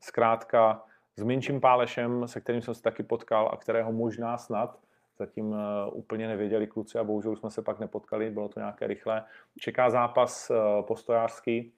[0.00, 0.84] zkrátka
[1.16, 4.80] s Minčím Pálešem, se kterým jsem se taky potkal a kterého možná snad
[5.18, 9.24] zatím eh, úplně nevěděli kluci a bohužel jsme se pak nepotkali, bylo to nějaké rychlé.
[9.58, 11.72] Čeká zápas eh, postojářský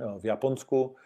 [0.00, 0.96] eh, v Japonsku.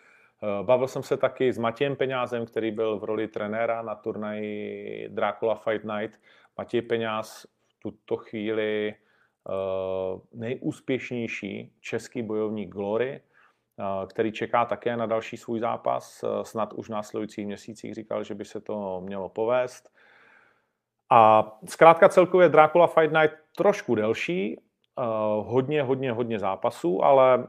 [0.63, 5.55] Bavil jsem se taky s Matějem Peňázem, který byl v roli trenéra na turnaji Dracula
[5.55, 6.21] Fight Night.
[6.59, 8.95] Matěj Peňáz v tuto chvíli
[10.33, 13.21] nejúspěšnější český bojovník Glory,
[14.07, 16.25] který čeká také na další svůj zápas.
[16.43, 19.94] Snad už v následujících měsících říkal, že by se to mělo povést.
[21.11, 24.61] A zkrátka celkově Dracula Fight Night trošku delší,
[24.99, 25.05] uh,
[25.47, 27.49] hodně, hodně, hodně zápasů, ale,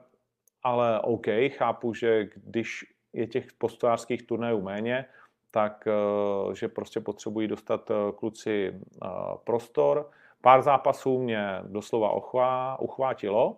[0.64, 5.06] ale OK, chápu, že když je těch postojářských turnajů méně,
[5.52, 10.12] tak uh, že prostě potřebují dostat uh, kluci uh, prostor.
[10.42, 13.58] Pár zápasů mě doslova ochvá, uchvátilo.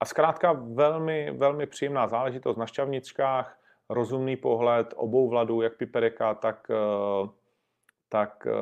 [0.00, 3.61] A zkrátka velmi, velmi příjemná záležitost na Šťavničkách
[3.94, 7.28] rozumný pohled obou vladů, jak Pipereka, tak, eh,
[8.08, 8.52] tak eh,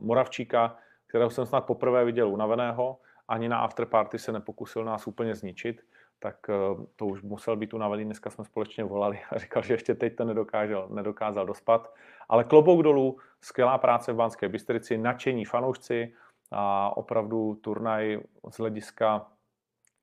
[0.00, 0.76] Moravčíka,
[1.06, 5.82] kterého jsem snad poprvé viděl unaveného, ani na afterparty se nepokusil nás úplně zničit,
[6.18, 6.54] tak eh,
[6.96, 8.04] to už musel být unavený.
[8.04, 11.94] Dneska jsme společně volali a říkal, že ještě teď to nedokázal, nedokázal dospat.
[12.28, 16.14] Ale klobouk dolů, skvělá práce v Banské Bystrici, nadšení fanoušci
[16.50, 19.26] a opravdu turnaj z hlediska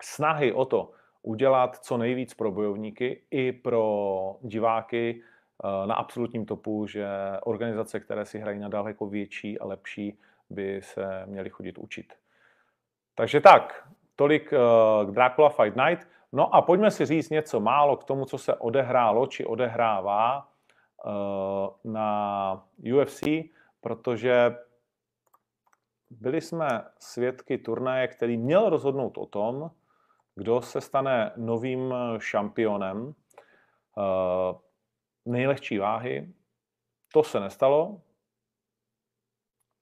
[0.01, 6.87] snahy o to, udělat co nejvíc pro bojovníky i pro diváky eh, na absolutním topu,
[6.87, 7.07] že
[7.43, 12.13] organizace, které si hrají na daleko větší a lepší, by se měly chodit učit.
[13.15, 14.57] Takže tak, tolik eh,
[15.05, 16.07] k Dracula Fight Night.
[16.31, 21.09] No a pojďme si říct něco málo k tomu, co se odehrálo či odehrává eh,
[21.83, 22.63] na
[22.95, 23.23] UFC,
[23.81, 24.55] protože
[26.09, 29.71] byli jsme svědky turnaje, který měl rozhodnout o tom,
[30.39, 33.15] kdo se stane novým šampionem
[35.25, 36.33] nejlehčí váhy.
[37.13, 38.01] To se nestalo.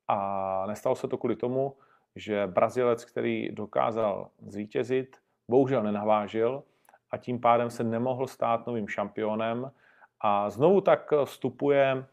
[0.07, 1.77] A nestalo se to kvůli tomu,
[2.15, 5.17] že Brazilec, který dokázal zvítězit,
[5.47, 6.63] bohužel nenavážil
[7.11, 9.71] a tím pádem se nemohl stát novým šampionem.
[10.19, 12.05] A znovu tak vstupuje,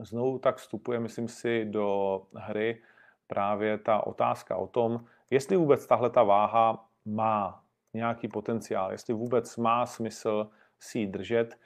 [0.00, 2.82] znovu tak vstupuje, myslím si, do hry
[3.26, 9.56] právě ta otázka o tom, jestli vůbec tahle ta váha má nějaký potenciál, jestli vůbec
[9.56, 11.58] má smysl si ji držet.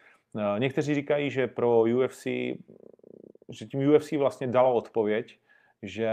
[0.58, 2.24] Někteří říkají, že pro UFC,
[3.48, 5.38] že tím UFC vlastně dalo odpověď,
[5.82, 6.10] že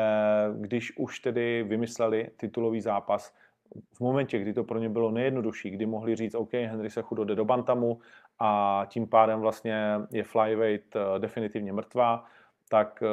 [0.60, 3.34] když už tedy vymysleli titulový zápas,
[3.94, 7.24] v momentě, kdy to pro ně bylo nejjednodušší, kdy mohli říct, OK, Henry se chudo
[7.24, 8.00] jde do bantamu
[8.40, 12.26] a tím pádem vlastně je flyweight eh, definitivně mrtvá,
[12.70, 13.04] tak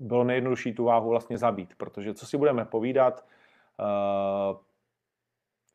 [0.00, 3.24] bylo nejjednodušší tu váhu vlastně zabít, protože co si budeme povídat,
[3.80, 4.54] eh,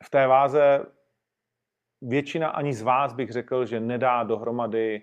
[0.04, 0.86] v té váze
[2.02, 5.02] většina ani z vás bych řekl, že nedá dohromady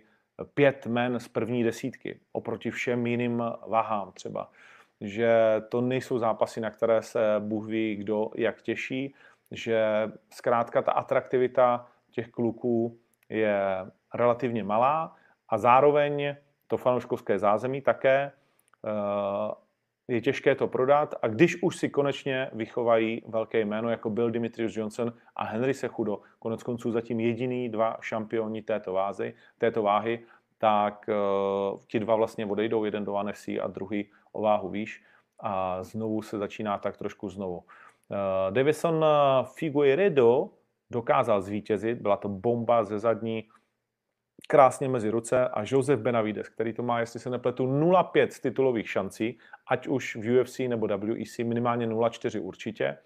[0.54, 4.50] pět men z první desítky oproti všem jiným váhám třeba.
[5.02, 9.16] Že to nejsou zápasy, na které se Bůh ví, kdo jak těší,
[9.52, 13.58] že zkrátka ta atraktivita těch kluků je
[14.14, 15.16] relativně malá
[15.50, 16.36] a zároveň
[16.68, 18.32] to fanouškovské zázemí také
[20.08, 21.15] je těžké to prodat.
[21.22, 26.22] A když už si konečně vychovají velké jméno, jako byl Dimitrius Johnson a Henry Sechudo,
[26.39, 30.19] konec konců zatím jediný dva šampioni této, vázy, této váhy,
[30.58, 35.04] tak uh, ti dva vlastně odejdou, jeden do NFC a druhý o váhu výš.
[35.39, 37.58] A znovu se začíná tak trošku znovu.
[37.58, 37.65] Uh,
[38.50, 39.06] Davison
[39.43, 40.50] Figueiredo
[40.91, 43.48] dokázal zvítězit, byla to bomba ze zadní,
[44.48, 48.89] krásně mezi ruce a Josef Benavides, který to má, jestli se nepletu, 0,5 z titulových
[48.89, 52.98] šancí, ať už v UFC nebo WEC, minimálně 0,4 určitě.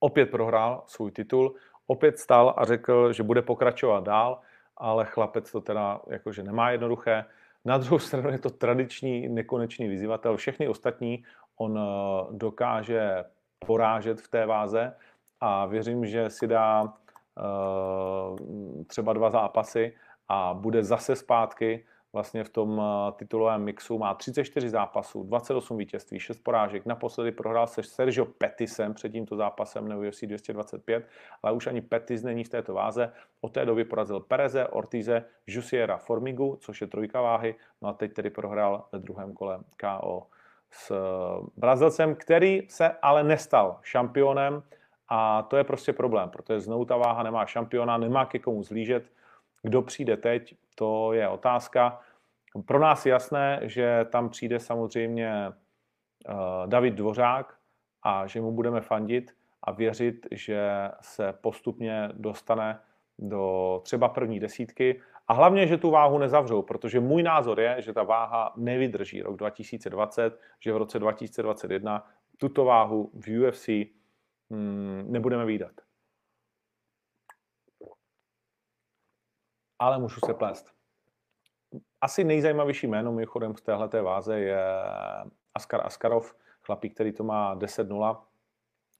[0.00, 1.54] Opět prohrál svůj titul,
[1.86, 4.40] opět stal a řekl, že bude pokračovat dál,
[4.76, 7.24] ale chlapec to teda jakože nemá jednoduché.
[7.64, 10.36] Na druhou stranu je to tradiční nekonečný vyzývatel.
[10.36, 11.24] Všechny ostatní
[11.56, 13.24] on eh, dokáže
[13.66, 14.94] porážet v té váze
[15.40, 16.94] a věřím, že si dá
[18.86, 19.94] třeba dva zápasy
[20.28, 23.98] a bude zase zpátky vlastně v tom eh, titulovém mixu.
[23.98, 26.86] Má 34 zápasů, 28 vítězství, 6 porážek.
[26.86, 31.08] Naposledy prohrál se Sergio Pettisem před tímto zápasem na UFC 225,
[31.42, 33.12] ale už ani Pettis není v této váze.
[33.40, 37.54] Od té doby porazil Pereze, Ortize, Jusiera Formigu, což je trojka váhy.
[37.82, 40.26] No a teď tedy prohrál ve druhém kole KO
[40.70, 44.62] s eh, Brazilcem, který se ale nestal šampionem
[45.08, 49.04] a to je prostě problém, protože znovu ta váha nemá šampiona, nemá ke komu zlížet.
[49.62, 52.00] Kdo přijde teď, to je otázka.
[52.66, 55.52] Pro nás je jasné, že tam přijde samozřejmě
[56.28, 56.34] uh,
[56.66, 57.54] David Dvořák
[58.02, 62.80] a že mu budeme fandit a věřit, že se postupně dostane
[63.18, 67.92] do třeba první desítky a hlavně, že tu váhu nezavřou, protože můj názor je, že
[67.92, 72.06] ta váha nevydrží rok 2020, že v roce 2021
[72.38, 73.68] tuto váhu v UFC
[75.02, 75.72] nebudeme výdat.
[79.78, 80.74] Ale můžu se plést.
[82.00, 84.64] Asi nejzajímavější jméno mimochodem v téhle váze je
[85.54, 88.22] Askar Askarov, chlapík, který to má 10-0.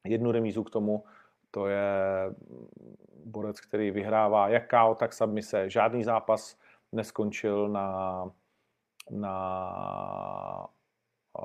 [0.05, 1.05] Jednu remízu k tomu,
[1.51, 1.85] to je
[3.25, 5.71] borec, který vyhrává jak KO, tak submise.
[5.71, 6.59] Žádný zápas
[6.93, 8.31] neskončil na,
[9.11, 10.69] na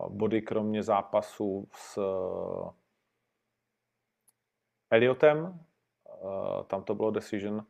[0.10, 2.00] body, kromě zápasu s
[4.90, 5.60] Eliotem,
[6.08, 7.66] eh, tam to bylo decision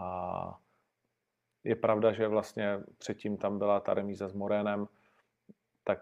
[0.00, 0.58] a
[1.64, 4.88] je pravda, že vlastně předtím tam byla ta remíza s Morénem,
[5.84, 6.00] tak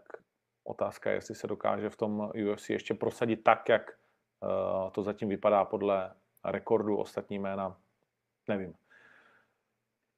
[0.65, 5.29] otázka je, jestli se dokáže v tom UFC ještě prosadit tak, jak eh, to zatím
[5.29, 6.15] vypadá podle
[6.45, 7.77] rekordu ostatní jména,
[8.49, 8.75] nevím.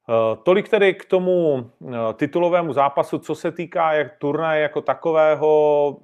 [0.08, 1.70] Eh, tolik tedy k tomu
[2.14, 6.00] titulovému zápasu, co se týká jak turnaje jako takového.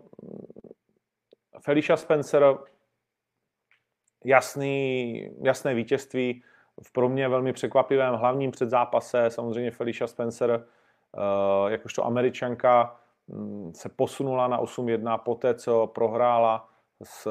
[1.61, 2.59] Felicia Spencer
[4.25, 6.43] jasný, jasné vítězství
[6.83, 9.31] v pro mě velmi překvapivém hlavním předzápase.
[9.31, 10.67] Samozřejmě Felicia Spencer,
[11.13, 12.97] uh, jakožto američanka,
[13.27, 16.69] um, se posunula na 8-1 poté, co prohrála
[17.03, 17.29] s,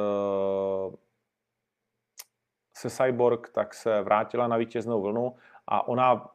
[2.77, 5.35] se Cyborg, tak se vrátila na vítěznou vlnu
[5.67, 6.29] a ona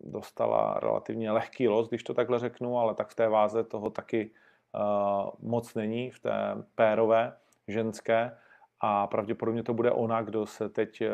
[0.00, 4.30] dostala relativně lehký los, když to takhle řeknu, ale tak v té váze toho taky
[4.74, 6.32] uh, moc není, v té
[6.74, 7.36] pérové
[7.68, 8.36] ženské
[8.84, 11.10] a pravděpodobně to bude ona, kdo se teď eh,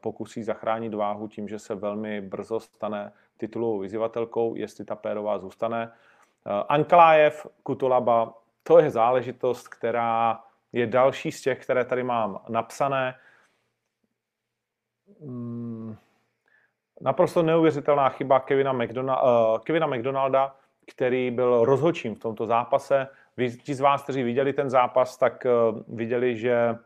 [0.00, 5.92] pokusí zachránit váhu tím, že se velmi brzo stane titulovou vyzývatelkou, jestli ta pérová zůstane.
[6.46, 10.40] Eh, Anklájev, Kutolaba, to je záležitost, která
[10.72, 13.14] je další z těch, které tady mám napsané.
[15.20, 15.96] Hmm,
[17.00, 20.56] naprosto neuvěřitelná chyba Kevina, McDonald, uh, Kevina McDonalda,
[20.86, 23.08] který byl rozhočím v tomto zápase.
[23.36, 25.46] Vy, ti z vás, kteří viděli ten zápas, tak
[25.88, 26.78] viděli, že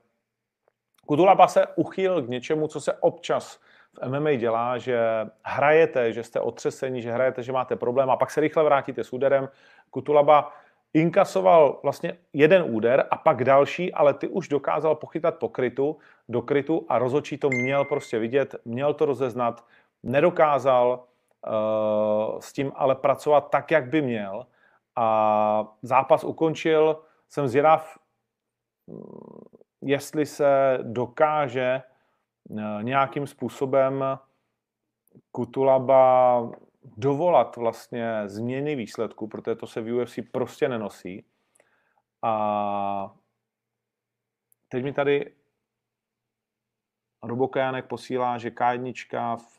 [1.06, 3.60] Kudulaba se uchýlil k něčemu, co se občas
[4.02, 5.00] v MMA dělá, že
[5.42, 9.12] hrajete, že jste otřesení, že hrajete, že máte problém a pak se rychle vrátíte s
[9.12, 9.48] úderem.
[9.90, 10.52] Kutulaba
[10.94, 15.96] inkasoval vlastně jeden úder a pak další, ale ty už dokázal pochytat po krytu,
[16.28, 19.64] do krytu a rozočí to měl prostě vidět, měl to rozeznat,
[20.02, 21.04] nedokázal
[21.46, 24.46] uh, s tím ale pracovat tak, jak by měl
[24.96, 26.96] a zápas ukončil,
[27.28, 27.98] jsem zvědav,
[29.80, 31.82] jestli se dokáže
[32.48, 34.04] uh, nějakým způsobem
[35.30, 36.50] Kutulaba
[36.96, 41.24] dovolat vlastně změny výsledku, protože to se v UFC prostě nenosí.
[42.22, 43.14] A
[44.68, 45.34] teď mi tady
[47.22, 49.58] Robokajanek posílá, že K1 v,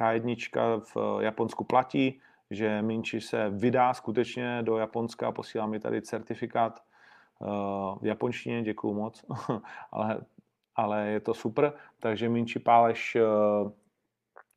[0.00, 6.80] K1 v Japonsku platí, že Minči se vydá skutečně do Japonska, posílá mi tady certifikát
[6.80, 6.87] eh,
[8.00, 9.24] v japonštině, děkuju moc,
[9.92, 10.20] ale,
[10.76, 13.22] ale je to super, takže Minči Páleš eh,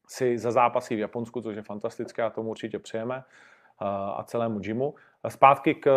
[0.07, 4.59] si za zápasy v Japonsku, což je fantastické a tomu určitě přejeme eh, a celému
[4.59, 4.95] gymu.
[5.27, 5.91] Zpátky k,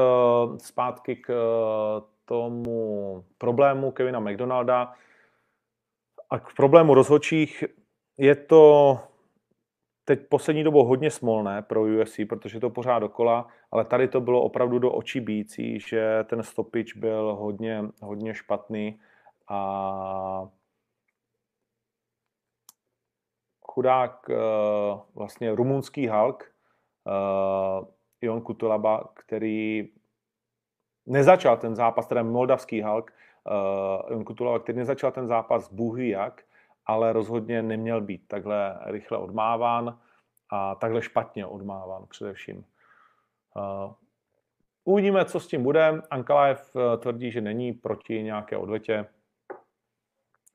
[0.56, 1.32] zpátky k
[2.24, 4.92] tomu problému Kevina McDonalda
[6.30, 7.64] a k problému rozhodčích
[8.18, 8.98] je to
[10.04, 14.42] teď poslední dobou hodně smolné pro UFC, protože to pořád dokola, ale tady to bylo
[14.42, 19.00] opravdu do očí bící, že ten stopič byl hodně, hodně špatný
[19.48, 20.48] a
[23.62, 24.34] chudák eh,
[25.14, 26.52] vlastně rumunský Hulk,
[27.08, 27.86] eh,
[28.22, 29.88] Jon Kutulaba, který
[31.06, 33.12] nezačal ten zápas, teda moldavský Hulk,
[33.44, 36.42] uh, Jon Kutulaba, který nezačal ten zápas bůh jak,
[36.86, 39.98] ale rozhodně neměl být takhle rychle odmáván
[40.50, 42.64] a takhle špatně odmáván především.
[43.56, 43.92] Uh,
[44.84, 46.02] uvidíme, co s tím bude.
[46.10, 49.06] Ankalaev tvrdí, že není proti nějaké odvetě.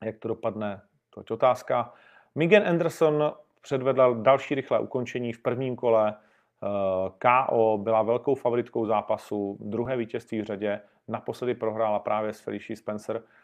[0.04, 1.92] Jak to dopadne, to je otázka.
[2.34, 6.14] Miguel Anderson předvedl další rychlé ukončení v prvním kole.
[6.14, 12.76] Eh, KO byla velkou favoritkou zápasu, druhé vítězství v řadě, naposledy prohrála právě s Felicia
[12.76, 13.39] Spencer, eh,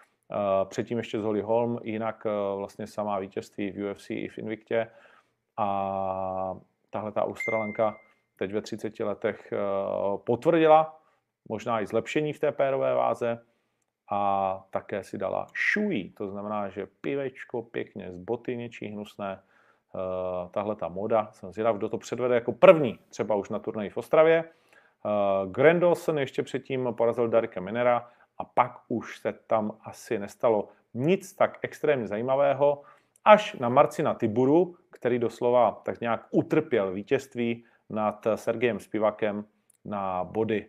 [0.65, 4.91] předtím ještě s Holly Holm, jinak eh, vlastně samá vítězství v UFC i v Invictě
[5.57, 6.57] a
[6.91, 7.97] tahle ta Australanka
[8.39, 9.53] teď ve 30 letech
[10.25, 11.01] potvrdila
[11.49, 13.39] možná i zlepšení v té pérové váze
[14.11, 19.41] a také si dala šují, to znamená, že pivečko pěkně z boty něčí hnusné,
[20.51, 21.29] tahle ta moda.
[21.33, 24.45] Jsem zvědav, kdo to předvede jako první, třeba už na turnaji v Ostravě.
[25.47, 31.59] Grandolson ještě předtím porazil Darika Minera a pak už se tam asi nestalo nic tak
[31.63, 32.83] extrémně zajímavého,
[33.25, 39.45] až na Marcina Tiburu, který doslova tak nějak utrpěl vítězství nad Sergejem Spivakem
[39.85, 40.69] na body.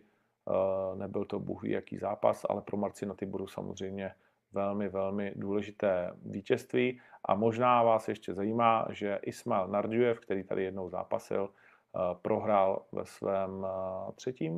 [0.96, 4.12] Nebyl to bůh ví jaký zápas, ale pro Marcina Tiburu samozřejmě
[4.52, 7.02] velmi, velmi důležité vítězství.
[7.26, 13.06] A možná vás ještě zajímá, že Ismail Nardjuev, který tady jednou zápasil, eh, prohrál ve
[13.06, 14.54] svém eh, třetím,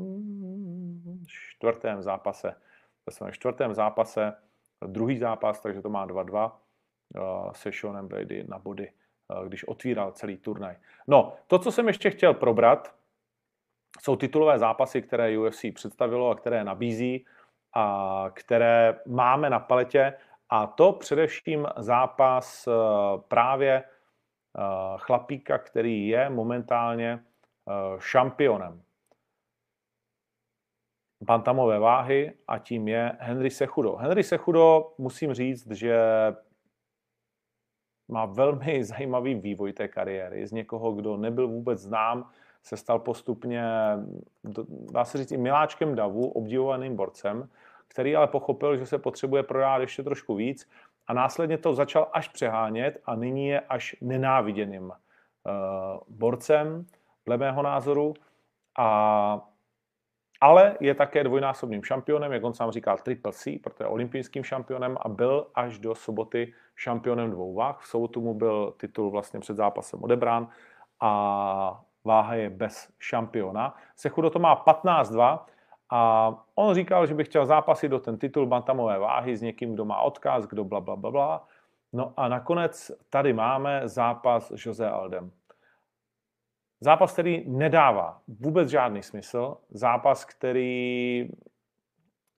[1.27, 2.55] čtvrtém zápase.
[3.09, 4.33] Ve svém čtvrtém zápase
[4.85, 7.19] druhý zápas, takže to má 2-2 eh,
[7.51, 8.91] se Seanem Brady na body,
[9.47, 10.75] když otvíral celý turnaj.
[11.07, 12.95] No, to, co jsem ještě chtěl probrat,
[14.01, 17.25] jsou titulové zápasy, které UFC představilo a které nabízí
[17.73, 20.13] a které máme na paletě.
[20.49, 22.71] A to především zápas eh,
[23.27, 23.83] právě eh,
[24.97, 28.81] chlapíka, který je momentálně eh, šampionem
[31.21, 33.95] bantamové váhy a tím je Henry Sechudo.
[33.95, 35.99] Henry Sechudo, musím říct, že
[38.07, 40.47] má velmi zajímavý vývoj té kariéry.
[40.47, 42.29] Z někoho, kdo nebyl vůbec znám,
[42.63, 43.63] se stal postupně,
[44.91, 47.49] dá se říct, i miláčkem davu, obdivovaným borcem,
[47.87, 50.69] který ale pochopil, že se potřebuje prodat ještě trošku víc
[51.07, 54.93] a následně to začal až přehánět a nyní je až nenáviděným uh,
[56.07, 56.85] borcem,
[57.25, 58.13] dle mého názoru.
[58.77, 59.41] A,
[60.41, 64.97] ale je také dvojnásobným šampionem, jak on sám říkal, Triple C, protože je olympijským šampionem
[65.01, 67.79] a byl až do soboty šampionem dvou váh.
[67.79, 70.47] V sobotu mu byl titul vlastně před zápasem odebrán
[70.99, 73.75] a váha je bez šampiona.
[73.95, 75.39] Sechudo to má 15-2
[75.89, 79.85] a on říkal, že by chtěl zápasit do ten titul bantamové váhy s někým, kdo
[79.85, 81.47] má odkaz, kdo bla, bla, bla, bla.
[81.93, 85.31] No a nakonec tady máme zápas Jose Aldem.
[86.81, 91.29] Zápas, který nedává vůbec žádný smysl, zápas, který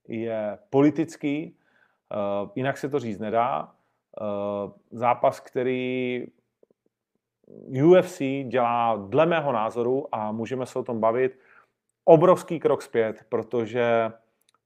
[0.07, 1.57] je politický,
[2.43, 3.63] uh, jinak se to říct nedá,
[4.21, 6.25] uh, zápas, který
[7.83, 11.39] UFC dělá dle mého názoru, a můžeme se o tom bavit,
[12.05, 14.11] obrovský krok zpět, protože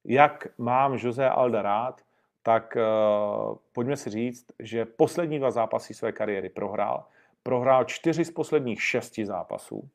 [0.04, 2.02] jak mám Jose Alda rád,
[2.44, 7.06] tak uh, pojďme si říct, že poslední dva zápasy své kariéry prohrál.
[7.48, 9.90] Prohrál čtyři z posledních šesti zápasů.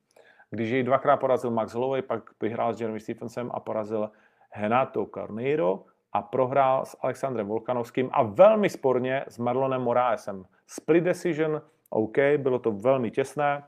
[0.51, 4.11] Když jej dvakrát porazil Max Holloway, pak vyhrál s Jeremy Stephensem a porazil
[4.51, 10.45] Henato Carneiro a prohrál s Alexandrem Volkanovským a velmi sporně s Marlonem Moraesem.
[10.67, 13.65] Split decision, OK, bylo to velmi těsné.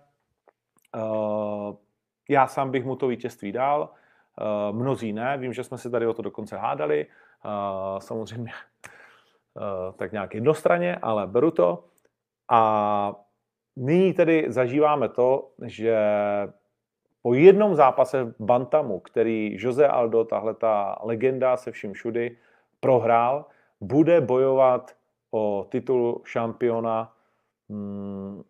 [0.96, 1.74] Uh,
[2.28, 6.06] já sám bych mu to vítězství dal, uh, mnozí ne, vím, že jsme se tady
[6.06, 7.06] o to dokonce hádali,
[7.44, 8.52] uh, samozřejmě
[9.96, 11.84] tak nějak jednostranně, ale beru to.
[12.50, 13.14] A
[13.76, 15.96] nyní tedy zažíváme to, že
[17.22, 22.36] po jednom zápase v Bantamu, který Jose Aldo, tahle ta legenda se vším všudy,
[22.80, 23.44] prohrál,
[23.80, 24.96] bude bojovat
[25.30, 27.14] o titul šampiona,
[27.70, 28.42] hmm,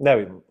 [0.00, 0.42] nevím,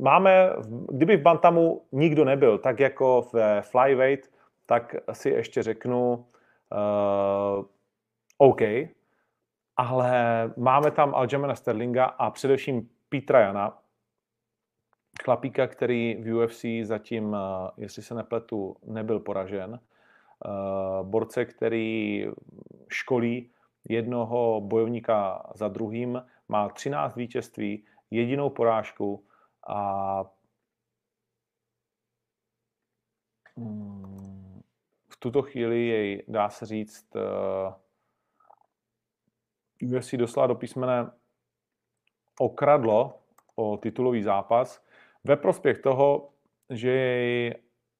[0.00, 0.52] máme,
[0.92, 4.30] kdyby v Bantamu nikdo nebyl, tak jako v flyweight,
[4.66, 7.64] tak si ještě řeknu uh,
[8.38, 8.60] OK,
[9.78, 10.12] ale
[10.56, 13.78] máme tam Aljamena Sterlinga a především Petra Jana,
[15.24, 17.38] chlapíka, který v UFC zatím, uh,
[17.76, 19.80] jestli se nepletu, nebyl poražen.
[20.44, 22.26] Uh, borce, který
[22.88, 23.50] školí
[23.88, 29.24] jednoho bojovníka za druhým, má 13 vítězství, jedinou porážku
[29.66, 30.24] a
[33.56, 34.62] mm,
[35.08, 37.16] v tuto chvíli jej, dá se říct,
[39.82, 41.10] UFC doslova do písmene
[42.38, 43.18] okradlo
[43.54, 44.84] o titulový zápas
[45.24, 46.28] ve prospěch toho,
[46.70, 47.54] že jej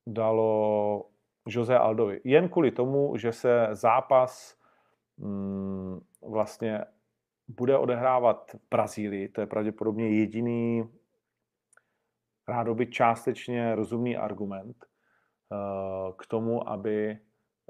[0.06, 1.04] dalo
[1.48, 2.20] Jose Aldovi.
[2.24, 4.56] Jen kvůli tomu, že se zápas
[5.16, 6.84] mm, vlastně
[7.48, 9.28] bude odehrávat v Brazílii.
[9.28, 10.84] To je pravděpodobně jediný
[12.48, 14.76] rádoby částečně rozumný argument
[15.50, 17.18] uh, k tomu, aby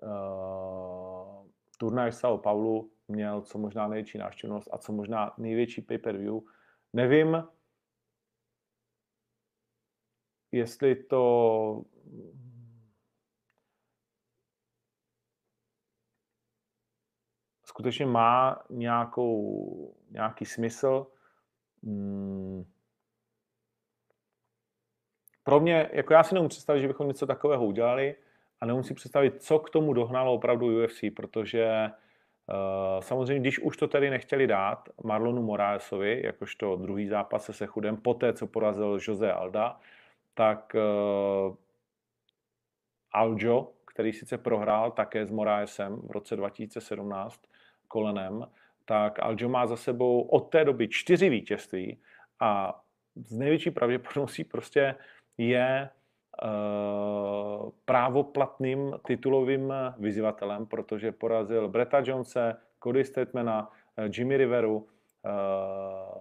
[0.02, 1.46] uh,
[1.78, 6.40] turnaj São Paulo měl co možná největší návštěvnost a co možná největší pay-per-view.
[6.92, 7.44] Nevím,
[10.52, 11.84] jestli to
[17.64, 21.06] skutečně má nějakou, nějaký smysl.
[21.82, 22.64] Hmm
[25.48, 28.14] pro mě, jako já si nemůžu představit, že bychom něco takového udělali
[28.60, 31.90] a nemůžu si představit, co k tomu dohnalo opravdu UFC, protože
[33.00, 38.32] samozřejmě, když už to tady nechtěli dát Marlonu Moraesovi, jakožto druhý zápas se Sechudem, poté,
[38.32, 39.80] co porazil Jose Alda,
[40.34, 41.56] tak uh,
[43.12, 47.40] Aljo, který sice prohrál také s Moraesem v roce 2017
[47.88, 48.46] kolenem,
[48.84, 52.02] tak Aljo má za sebou od té doby čtyři vítězství
[52.40, 52.80] a
[53.16, 54.94] z největší pravděpodobností prostě
[55.38, 55.90] je
[57.84, 64.86] právoplatným titulovým vyzývatelem, protože porazil Bretta Jonese, Cody Statmana, eh, Jimmy Riveru, uh,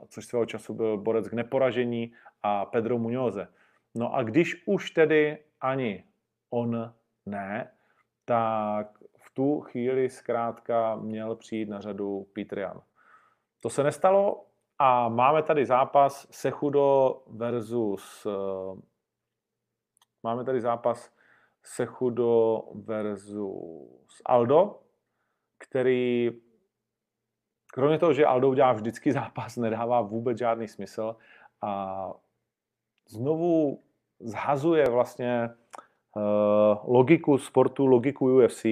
[0.10, 2.14] což svého času byl borec k neporažení,
[2.44, 3.48] a Pedro Muñoze.
[3.96, 6.04] No a když už tedy ani
[6.50, 6.94] on
[7.26, 7.72] ne,
[8.26, 12.82] tak v tu chvíli zkrátka měl přijít na řadu Peter Jan.
[13.62, 14.46] To se nestalo
[14.80, 18.28] a máme tady zápas Sechudo versus
[20.24, 21.12] Máme tady zápas
[21.64, 24.80] Sechudo versus Aldo,
[25.58, 26.32] který
[27.74, 31.16] kromě toho, že Aldo udělá vždycky zápas, nedává vůbec žádný smysl
[31.62, 32.14] a
[33.10, 33.84] znovu
[34.20, 35.50] zhazuje vlastně
[36.16, 38.66] uh, logiku sportu, logiku UFC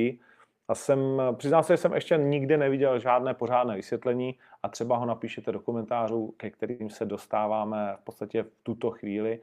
[0.67, 5.05] a jsem, přiznám se, že jsem ještě nikdy neviděl žádné pořádné vysvětlení a třeba ho
[5.05, 9.41] napíšete do komentářů, ke kterým se dostáváme v podstatě v tuto chvíli.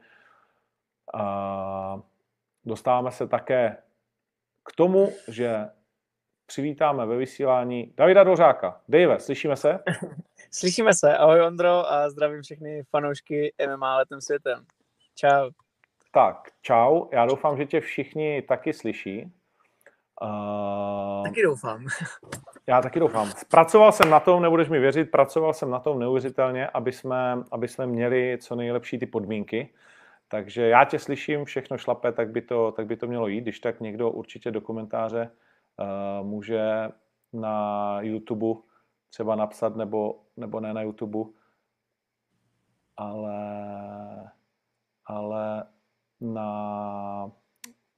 [1.13, 2.01] A
[2.65, 3.77] dostáváme se také
[4.65, 5.69] k tomu, že
[6.45, 8.81] přivítáme ve vysílání Davida Dvořáka.
[8.89, 9.79] Dave, slyšíme se?
[10.51, 11.17] slyšíme se.
[11.17, 14.65] Ahoj Ondro a zdravím všechny fanoušky MMA letem světem.
[15.15, 15.49] Čau.
[16.11, 17.07] Tak, čau.
[17.11, 19.31] Já doufám, že tě všichni taky slyší.
[20.21, 21.85] Uh, taky doufám.
[22.67, 23.31] Já taky doufám.
[23.49, 27.67] Pracoval jsem na tom, nebudeš mi věřit, pracoval jsem na tom neuvěřitelně, aby jsme, aby
[27.67, 29.69] jsme měli co nejlepší ty podmínky.
[30.33, 33.41] Takže já tě slyším, všechno šlape, tak by to, tak by to mělo jít.
[33.41, 35.31] Když tak někdo určitě do komentáře
[35.79, 36.89] uh, může
[37.33, 38.61] na YouTube
[39.09, 41.29] třeba napsat, nebo, nebo ne na YouTube,
[42.97, 43.31] ale
[45.05, 45.63] ale
[46.21, 47.31] na,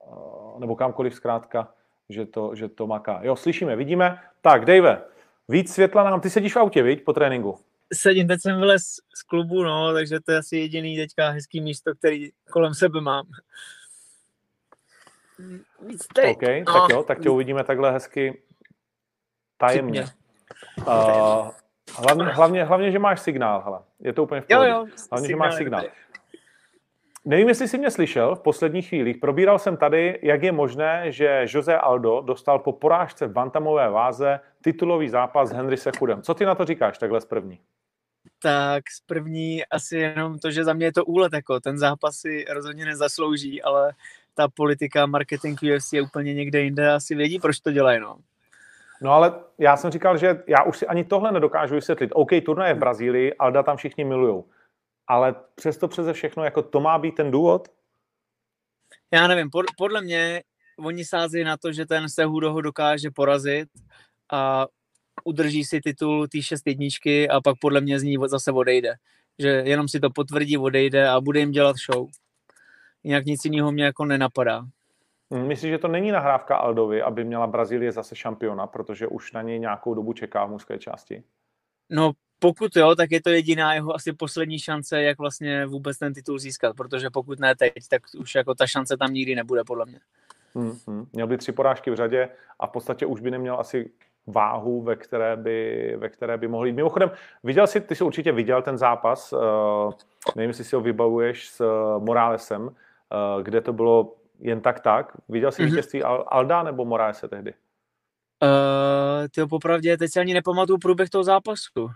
[0.08, 1.74] uh, nebo kamkoliv zkrátka,
[2.10, 3.20] že to, že to maká.
[3.24, 4.20] Jo, slyšíme, vidíme.
[4.42, 5.06] Tak, Dave,
[5.48, 7.60] víc světla nám, ty sedíš v autě, viď, po tréninku?
[7.94, 8.82] Sedím, teď jsem vylez
[9.16, 13.26] z klubu, no, takže to je asi jediný teďka hezký místo, který kolem sebe mám.
[15.82, 16.38] Víc teď.
[16.38, 16.74] OK, no.
[16.74, 18.42] tak jo, tak tě uvidíme takhle hezky
[19.58, 20.06] tajemně.
[20.78, 21.50] Uh,
[21.98, 23.80] hlavně, hlavně, hlavně, že máš signál, hele.
[24.00, 24.70] Je to úplně v pohodě.
[24.70, 25.84] Jo, jo, hlavně, že máš signál.
[27.26, 29.18] Nevím, jestli jsi mě slyšel v posledních chvílích.
[29.18, 34.40] Probíral jsem tady, jak je možné, že Jose Aldo dostal po porážce v bantamové váze
[34.62, 36.22] titulový zápas s Henry Sechudem.
[36.22, 37.60] Co ty na to říkáš takhle z první?
[38.46, 41.34] Tak z první asi jenom to, že za mě je to úlet.
[41.34, 41.60] Jako.
[41.60, 43.94] Ten zápas si rozhodně nezaslouží, ale
[44.34, 46.94] ta politika, marketing UFC je úplně někde jinde.
[46.94, 48.00] Asi vědí, proč to dělají.
[48.00, 48.18] No.
[49.02, 52.12] No ale já jsem říkal, že já už si ani tohle nedokážu vysvětlit.
[52.14, 54.46] OK, turnaj je v Brazílii, Alda tam všichni milujou
[55.08, 57.68] ale přesto přeze všechno, jako to má být ten důvod?
[59.12, 60.44] Já nevím, pod, podle mě
[60.80, 63.70] oni sází na to, že ten Sehudo ho dokáže porazit
[64.32, 64.68] a
[65.24, 68.96] udrží si titul té šest jedničky a pak podle mě z ní zase odejde.
[69.40, 72.08] Že jenom si to potvrdí, odejde a bude jim dělat show.
[73.04, 74.66] Jinak nic jiného mě jako nenapadá.
[75.30, 79.60] Myslíš, že to není nahrávka Aldovi, aby měla Brazílie zase šampiona, protože už na něj
[79.60, 81.24] nějakou dobu čeká v mužské části?
[81.90, 86.14] No pokud jo, tak je to jediná jeho asi poslední šance, jak vlastně vůbec ten
[86.14, 89.86] titul získat, protože pokud ne teď, tak už jako ta šance tam nikdy nebude, podle
[89.86, 90.00] mě.
[90.56, 91.06] Hmm, hmm.
[91.14, 93.92] Měl by tři porážky v řadě a v podstatě už by neměl asi
[94.28, 96.76] váhu, ve které by, ve které by mohli jít.
[96.76, 97.12] Mimochodem,
[97.44, 99.40] viděl jsi, ty jsi určitě viděl ten zápas, uh,
[100.36, 102.72] nevím, jestli si ho vybavuješ s uh, Moralesem, uh,
[103.42, 105.14] kde to bylo jen tak tak.
[105.30, 105.66] Viděl jsi mm-hmm.
[105.66, 107.54] vítězství Alda nebo Moralese tehdy?
[108.44, 111.90] Uh, ty popravdě, teď si ani nepamatuju průběh toho zápasu.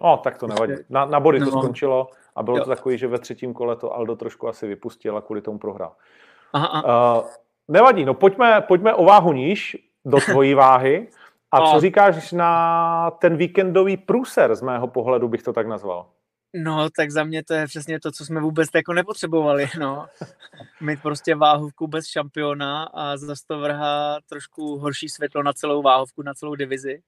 [0.00, 0.72] O, tak to nevadí.
[0.88, 1.50] Na, na body no.
[1.50, 2.64] to skončilo a bylo jo.
[2.64, 5.92] to takový, že ve třetím kole to Aldo trošku asi vypustil a kvůli tomu prohrál.
[6.52, 7.20] Aha, aha.
[7.20, 7.28] Uh,
[7.68, 11.08] nevadí, no pojďme, pojďme o váhu níž do tvojí váhy.
[11.52, 16.06] A co říkáš na ten víkendový průser, z mého pohledu bych to tak nazval?
[16.54, 20.06] No, tak za mě to je přesně to, co jsme vůbec jako nepotřebovali, no.
[20.80, 26.22] Mít prostě váhovku bez šampiona a zase to vrhá trošku horší světlo na celou váhovku,
[26.22, 27.02] na celou divizi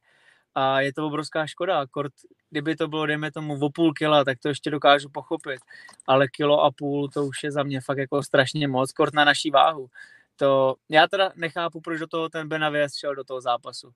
[0.54, 1.86] a je to obrovská škoda.
[1.86, 2.12] Kort,
[2.50, 5.60] kdyby to bylo, dejme tomu, o půl kila, tak to ještě dokážu pochopit,
[6.06, 9.24] ale kilo a půl, to už je za mě fakt jako strašně moc, kort na
[9.24, 9.88] naší váhu.
[10.36, 13.92] To, já teda nechápu, proč do toho ten Benavides šel do toho zápasu.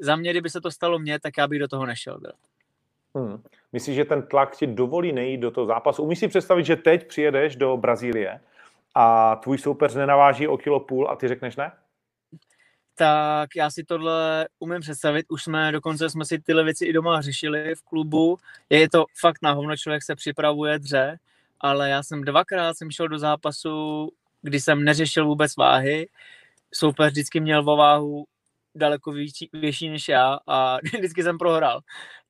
[0.00, 2.20] Za mě, kdyby se to stalo mně, tak já bych do toho nešel.
[3.14, 3.42] Hmm.
[3.72, 6.02] Myslíš, že ten tlak ti dovolí nejít do toho zápasu?
[6.02, 8.40] Umíš si představit, že teď přijedeš do Brazílie
[8.94, 11.72] a tvůj soupeř nenaváží o kilo půl a ty řekneš ne?
[12.94, 15.26] tak já si tohle umím představit.
[15.28, 18.38] Už jsme dokonce jsme si tyhle věci i doma řešili v klubu.
[18.70, 21.18] Je to fakt na hovno, člověk se připravuje dře,
[21.60, 24.08] ale já jsem dvakrát jsem šel do zápasu,
[24.42, 26.08] kdy jsem neřešil vůbec váhy.
[26.72, 28.24] Soupeř vždycky měl vo váhu
[28.74, 31.80] daleko větší, větší než já a vždycky jsem prohrál.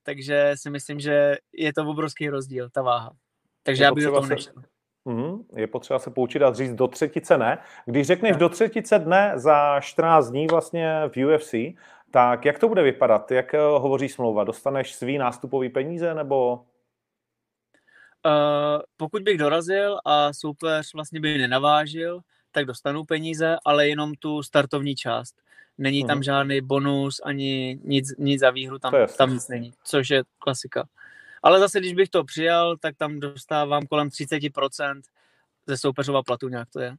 [0.03, 3.13] Takže si myslím, že je to obrovský rozdíl, ta váha.
[3.63, 4.53] Takže je já bych do toho nešel.
[5.05, 7.59] Mm, je potřeba se poučit a říct do třetice ne.
[7.87, 11.55] Když řekneš do třetice dne za 14 dní vlastně v UFC,
[12.11, 13.31] tak jak to bude vypadat?
[13.31, 14.45] Jak eh, hovoří smlouva?
[14.45, 16.67] Dostaneš svý nástupový peníze nebo?
[18.27, 22.21] Uh, pokud bych dorazil a soupeř vlastně by nenavážil,
[22.53, 25.35] tak dostanu peníze, ale jenom tu startovní část.
[25.79, 26.09] Není hmm.
[26.09, 26.23] tam mhm.
[26.23, 30.85] žádný bonus ani nic, nic za výhru, tam, tam nic není, což je klasika.
[31.43, 35.01] Ale zase, když bych to přijal, tak tam dostávám kolem 30%
[35.67, 36.97] ze soupeřova platu, nějak to je.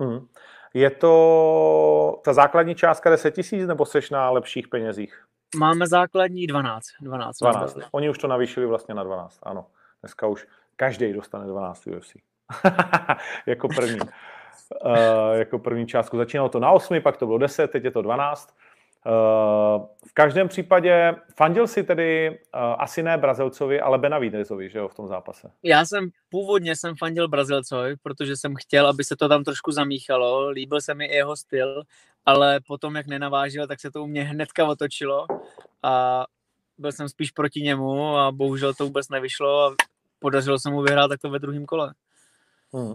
[0.00, 0.26] Hmm.
[0.74, 5.24] Je to ta základní částka 10 tisíc nebo seš na lepších penězích?
[5.56, 6.84] Máme základní 12.
[7.00, 7.78] 12, 12.
[7.92, 9.66] Oni už to navýšili vlastně na 12, ano.
[10.02, 10.46] Dneska už
[10.76, 12.12] každý dostane 12 UFC.
[13.46, 13.98] jako první.
[14.84, 14.96] Uh,
[15.34, 16.16] jako první částku.
[16.16, 18.54] Začínalo to na 8, pak to bylo 10, teď je to 12.
[20.06, 22.36] V každém případě fandil si tedy uh,
[22.78, 25.50] asi ne Brazilcovi, ale Benavidezovi, že jo, v tom zápase.
[25.62, 30.48] Já jsem původně jsem fandil Brazilcovi, protože jsem chtěl, aby se to tam trošku zamíchalo,
[30.48, 31.82] líbil se mi i jeho styl,
[32.26, 35.26] ale potom, jak nenavážil, tak se to u mě hnedka otočilo
[35.82, 36.24] a
[36.78, 39.74] byl jsem spíš proti němu a bohužel to vůbec nevyšlo a
[40.18, 41.94] podařilo se mu vyhrát takto ve druhém kole.
[42.72, 42.94] Hmm.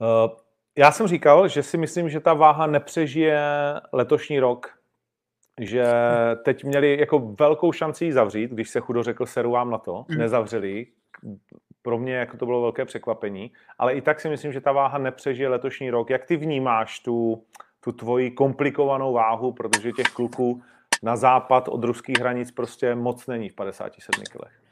[0.00, 0.30] Uh,
[0.78, 3.40] já jsem říkal, že si myslím, že ta váha nepřežije
[3.92, 4.78] letošní rok,
[5.60, 5.84] že
[6.44, 10.04] teď měli jako velkou šanci ji zavřít, když se chudo řekl, seru vám na to,
[10.08, 10.18] mm.
[10.18, 10.86] nezavřeli.
[11.82, 14.98] Pro mě jako to bylo velké překvapení, ale i tak si myslím, že ta váha
[14.98, 16.10] nepřežije letošní rok.
[16.10, 17.44] Jak ty vnímáš tu,
[17.80, 20.62] tu tvoji komplikovanou váhu, protože těch kluků
[21.02, 24.67] na západ od ruských hranic prostě moc není v 57 kilech?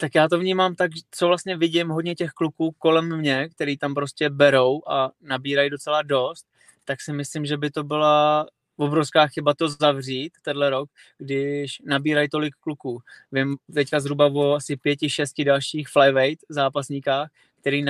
[0.00, 3.94] Tak já to vnímám tak, co vlastně vidím hodně těch kluků kolem mě, který tam
[3.94, 6.46] prostě berou a nabírají docela dost,
[6.84, 8.46] tak si myslím, že by to byla
[8.76, 12.98] obrovská chyba to zavřít tenhle rok, když nabírají tolik kluků.
[13.32, 17.28] Vím teďka zhruba o asi pěti, šesti dalších flyweight zápasníkách,
[17.60, 17.84] který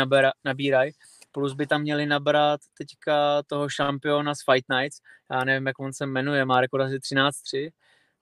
[0.45, 0.93] nabírají,
[1.33, 5.01] plus by tam měli nabrat teďka toho šampiona z Fight Nights,
[5.31, 7.71] já nevím, jak on se jmenuje, má rekord asi 13-3,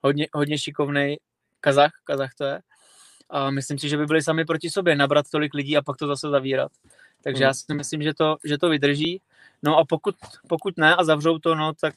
[0.01, 1.17] hodně, hodně šikovný
[1.59, 2.59] Kazach, Kazach to je,
[3.29, 6.07] a myslím si, že by byli sami proti sobě, nabrat tolik lidí a pak to
[6.07, 6.71] zase zavírat.
[7.23, 7.47] Takže hmm.
[7.47, 9.21] já si myslím, že to, že to vydrží.
[9.63, 10.15] No a pokud,
[10.47, 11.93] pokud ne a zavřou to, no tak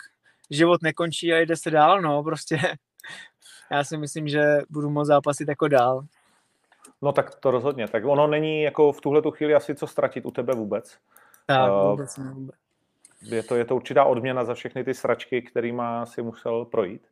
[0.50, 2.58] život nekončí a jde se dál, no prostě.
[3.72, 6.04] Já si myslím, že budu moc zápasit jako dál.
[7.02, 7.88] No tak to rozhodně.
[7.88, 10.98] Tak ono není jako v tuhle tu chvíli asi co ztratit u tebe vůbec.
[11.46, 12.56] Tak, uh, vůbec ne, vůbec.
[13.22, 17.02] Je to, je to určitá odměna za všechny ty sračky, kterýma si musel projít.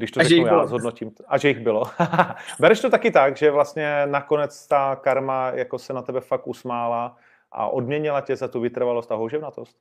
[0.00, 1.12] Když to a řeknu já, zhodnotím.
[1.28, 1.84] A že jich bylo.
[2.60, 7.16] Bereš to taky tak, že vlastně nakonec ta karma jako se na tebe fakt usmála
[7.52, 9.76] a odměnila tě za tu vytrvalost a houževnatost?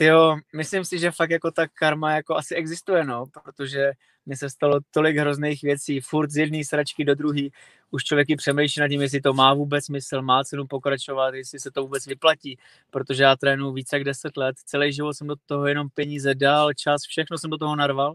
[0.00, 3.92] Jo, myslím si, že fakt jako ta karma jako asi existuje, no, protože
[4.26, 7.48] mi se stalo tolik hrozných věcí, furt z jedné sračky do druhé.
[7.90, 11.60] Už člověk i přemýšlí nad tím, jestli to má vůbec smysl, má cenu pokračovat, jestli
[11.60, 12.58] se to vůbec vyplatí,
[12.90, 16.72] protože já trénu více jak 10 let, celý život jsem do toho jenom peníze dal,
[16.72, 18.14] čas, všechno jsem do toho narval.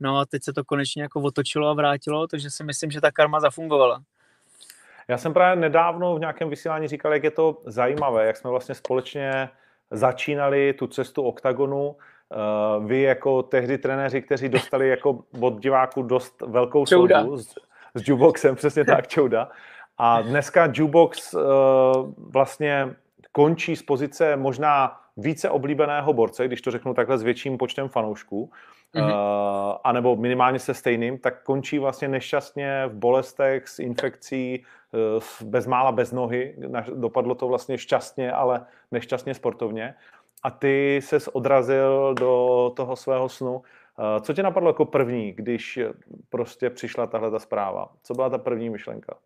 [0.00, 3.12] No a teď se to konečně jako otočilo a vrátilo, takže si myslím, že ta
[3.12, 4.02] karma zafungovala.
[5.08, 8.74] Já jsem právě nedávno v nějakém vysílání říkal, jak je to zajímavé, jak jsme vlastně
[8.74, 9.48] společně
[9.90, 11.88] začínali tu cestu oktagonu.
[11.88, 17.54] Uh, vy jako tehdy trenéři, kteří dostali jako od diváků dost velkou soudu s,
[17.94, 19.48] s jukeboxem, přesně tak, čouda.
[19.98, 21.42] A dneska jukebox uh,
[22.16, 22.94] vlastně
[23.32, 28.50] končí z pozice možná více oblíbeného borce, když to řeknu takhle s větším počtem fanoušků,
[28.94, 29.04] mm-hmm.
[29.04, 35.92] uh, anebo minimálně se stejným, tak končí vlastně nešťastně v bolestech, s infekcí, uh, bezmála
[35.92, 36.56] bez nohy.
[36.94, 39.94] Dopadlo to vlastně šťastně, ale nešťastně sportovně.
[40.42, 43.54] A ty ses odrazil do toho svého snu.
[43.54, 43.62] Uh,
[44.20, 45.80] co tě napadlo jako první, když
[46.28, 47.88] prostě přišla tahle ta zpráva?
[48.02, 49.16] Co byla ta první myšlenka?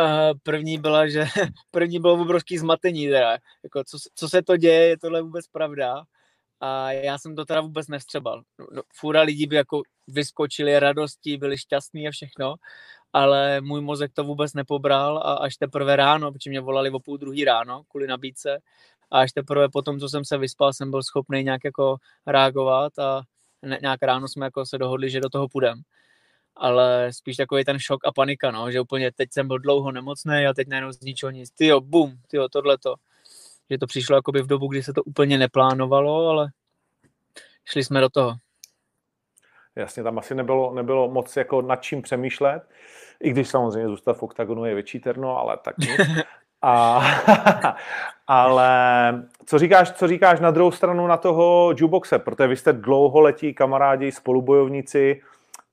[0.00, 1.24] Uh, první byla, že
[1.70, 3.38] první bylo obrovský zmatení teda.
[3.62, 6.04] Jako, co, co se to děje, je tohle vůbec pravda?
[6.60, 8.42] A já jsem to teda vůbec nevstřebal.
[8.58, 12.54] No, no, fůra lidí by jako vyskočili radostí, byli šťastní a všechno,
[13.12, 17.18] ale můj mozek to vůbec nepobral a až teprve ráno, protože mě volali o půl
[17.18, 18.58] druhý ráno kvůli nabídce
[19.10, 21.96] a až teprve potom, co jsem se vyspal, jsem byl schopný nějak jako
[22.26, 23.22] reagovat a
[23.82, 25.82] nějak ráno jsme jako se dohodli, že do toho půjdem
[26.60, 30.46] ale spíš takový ten šok a panika, no, že úplně teď jsem byl dlouho nemocný
[30.46, 32.94] a teď najednou z ničeho nic, tyjo, bum, tyjo, tohleto.
[33.70, 36.48] Že to přišlo jakoby v dobu, kdy se to úplně neplánovalo, ale
[37.64, 38.34] šli jsme do toho.
[39.76, 42.62] Jasně, tam asi nebylo, nebylo moc jako nad čím přemýšlet,
[43.20, 45.74] i když samozřejmě zůstat v oktagonu je větší terno, ale tak.
[46.62, 47.02] A,
[48.26, 53.54] ale co říkáš, co říkáš na druhou stranu na toho jukeboxe, protože vy jste dlouholetí
[53.54, 55.22] kamarádi, spolubojovníci,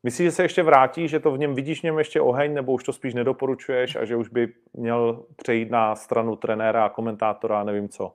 [0.04, 2.74] Myslíš, že se ještě vrátí, že to v něm vidíš v něm ještě oheň, nebo
[2.74, 7.62] už to spíš nedoporučuješ a že už by měl přejít na stranu trenéra a komentátora
[7.62, 8.14] a nevím co?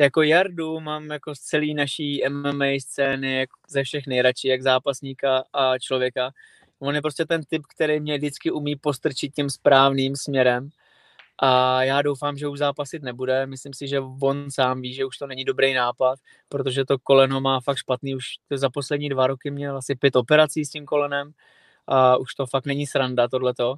[0.00, 5.44] Jako Jardu mám jako z celé naší MMA scény jako ze všech nejradši, jak zápasníka
[5.52, 6.30] a člověka.
[6.78, 10.68] On je prostě ten typ, který mě vždycky umí postrčit tím správným směrem
[11.44, 13.46] a já doufám, že už zápasit nebude.
[13.46, 16.18] Myslím si, že on sám ví, že už to není dobrý nápad,
[16.48, 18.14] protože to koleno má fakt špatný.
[18.14, 21.32] Už za poslední dva roky měl asi pět operací s tím kolenem
[21.86, 23.74] a už to fakt není sranda tohleto.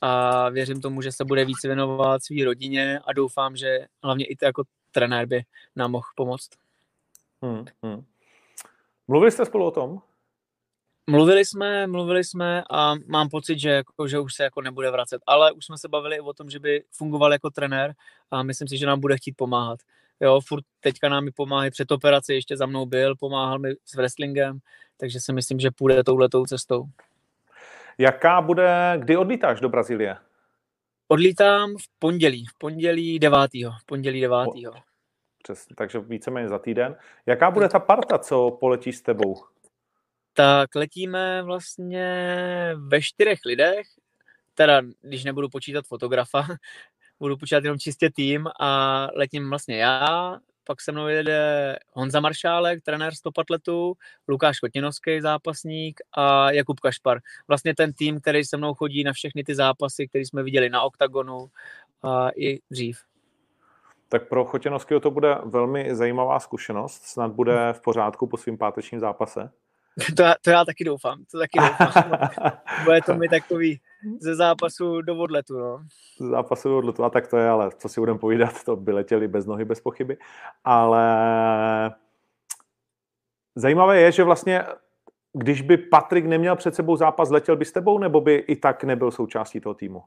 [0.00, 4.36] A věřím tomu, že se bude víc věnovat své rodině a doufám, že hlavně i
[4.42, 5.42] jako trenér by
[5.76, 6.50] nám mohl pomoct.
[7.42, 8.04] Hmm, hmm.
[9.08, 10.00] Mluvili jste spolu o tom?
[11.10, 15.22] Mluvili jsme, mluvili jsme a mám pocit, že, jako, že už se jako nebude vracet,
[15.26, 17.94] ale už jsme se bavili i o tom, že by fungoval jako trenér
[18.30, 19.78] a myslím si, že nám bude chtít pomáhat.
[20.20, 23.94] Jo, furt teďka nám mi pomáhá před operací, ještě za mnou byl, pomáhal mi s
[23.94, 24.58] wrestlingem,
[24.96, 26.84] takže si myslím, že půjde touhletou cestou.
[27.98, 30.16] Jaká bude, kdy odlítáš do Brazílie?
[31.08, 33.38] Odlítám v pondělí, v pondělí 9.
[33.54, 34.48] V pondělí 9.
[35.42, 36.96] Přesně, takže víceméně za týden.
[37.26, 39.36] Jaká bude ta parta, co poletí s tebou?
[40.36, 42.06] Tak letíme vlastně
[42.76, 43.86] ve čtyřech lidech,
[44.54, 46.46] teda když nebudu počítat fotografa,
[47.20, 52.82] budu počítat jenom čistě tým a letím vlastně já, pak se mnou jede Honza Maršálek,
[52.82, 53.94] trenér stopatletu,
[54.28, 57.18] Lukáš Kotinovský, zápasník a Jakub Kašpar.
[57.48, 60.82] Vlastně ten tým, který se mnou chodí na všechny ty zápasy, které jsme viděli na
[60.82, 61.50] OKTAGONu
[62.02, 63.00] a i dřív.
[64.08, 67.02] Tak pro Chotěnovského to bude velmi zajímavá zkušenost.
[67.04, 69.50] Snad bude v pořádku po svým pátečním zápase.
[70.16, 72.10] To, já, to já taky doufám, to taky doufám.
[72.84, 73.80] Bude to mi takový
[74.20, 75.58] ze zápasu do odletu.
[75.58, 75.78] No.
[76.18, 78.92] Ze zápasu do odletu, a tak to je, ale co si budeme povídat, to by
[78.92, 80.18] letěli bez nohy, bez pochyby.
[80.64, 81.04] Ale
[83.54, 84.64] zajímavé je, že vlastně
[85.32, 88.84] když by Patrik neměl před sebou zápas, letěl by s tebou, nebo by i tak
[88.84, 90.02] nebyl součástí toho týmu?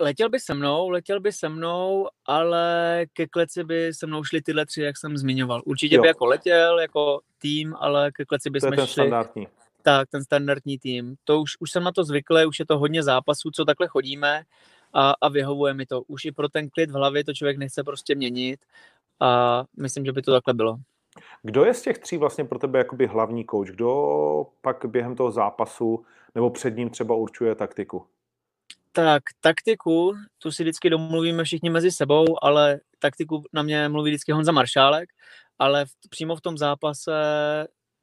[0.00, 4.42] Letěl by se mnou, letěl by se mnou, ale ke kleci by se mnou šli
[4.42, 5.62] tyhle tři, jak jsem zmiňoval.
[5.64, 6.02] Určitě jo.
[6.02, 8.92] by jako letěl, jako tým, ale ke kleci by to jsme je ten šli.
[8.92, 9.48] standardní.
[9.82, 11.14] Tak, ten standardní tým.
[11.24, 14.42] To už, už jsem na to zvyklý, už je to hodně zápasů, co takhle chodíme
[14.92, 16.02] a, a vyhovuje mi to.
[16.02, 18.60] Už i pro ten klid v hlavě to člověk nechce prostě měnit
[19.20, 20.76] a myslím, že by to takhle bylo.
[21.42, 23.70] Kdo je z těch tří vlastně pro tebe jakoby hlavní kouč?
[23.70, 28.06] Kdo pak během toho zápasu nebo před ním třeba určuje taktiku?
[28.96, 34.32] Tak taktiku, tu si vždycky domluvíme všichni mezi sebou, ale taktiku na mě mluví vždycky
[34.32, 35.08] Honza Maršálek,
[35.58, 37.12] ale v, přímo v tom zápase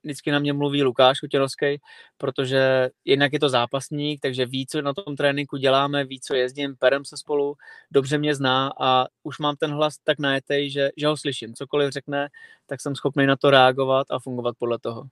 [0.03, 1.81] vždycky na mě mluví Lukáš Utěrovský,
[2.17, 6.75] protože jednak je to zápasník, takže ví, co na tom tréninku děláme, ví, co jezdím,
[6.75, 7.55] perem se spolu,
[7.91, 11.53] dobře mě zná a už mám ten hlas tak najetej, že, že ho slyším.
[11.53, 12.29] Cokoliv řekne,
[12.65, 15.03] tak jsem schopný na to reagovat a fungovat podle toho.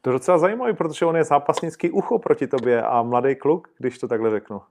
[0.00, 3.98] To je docela zajímavé, protože on je zápasnický ucho proti tobě a mladý kluk, když
[3.98, 4.62] to takhle řeknu.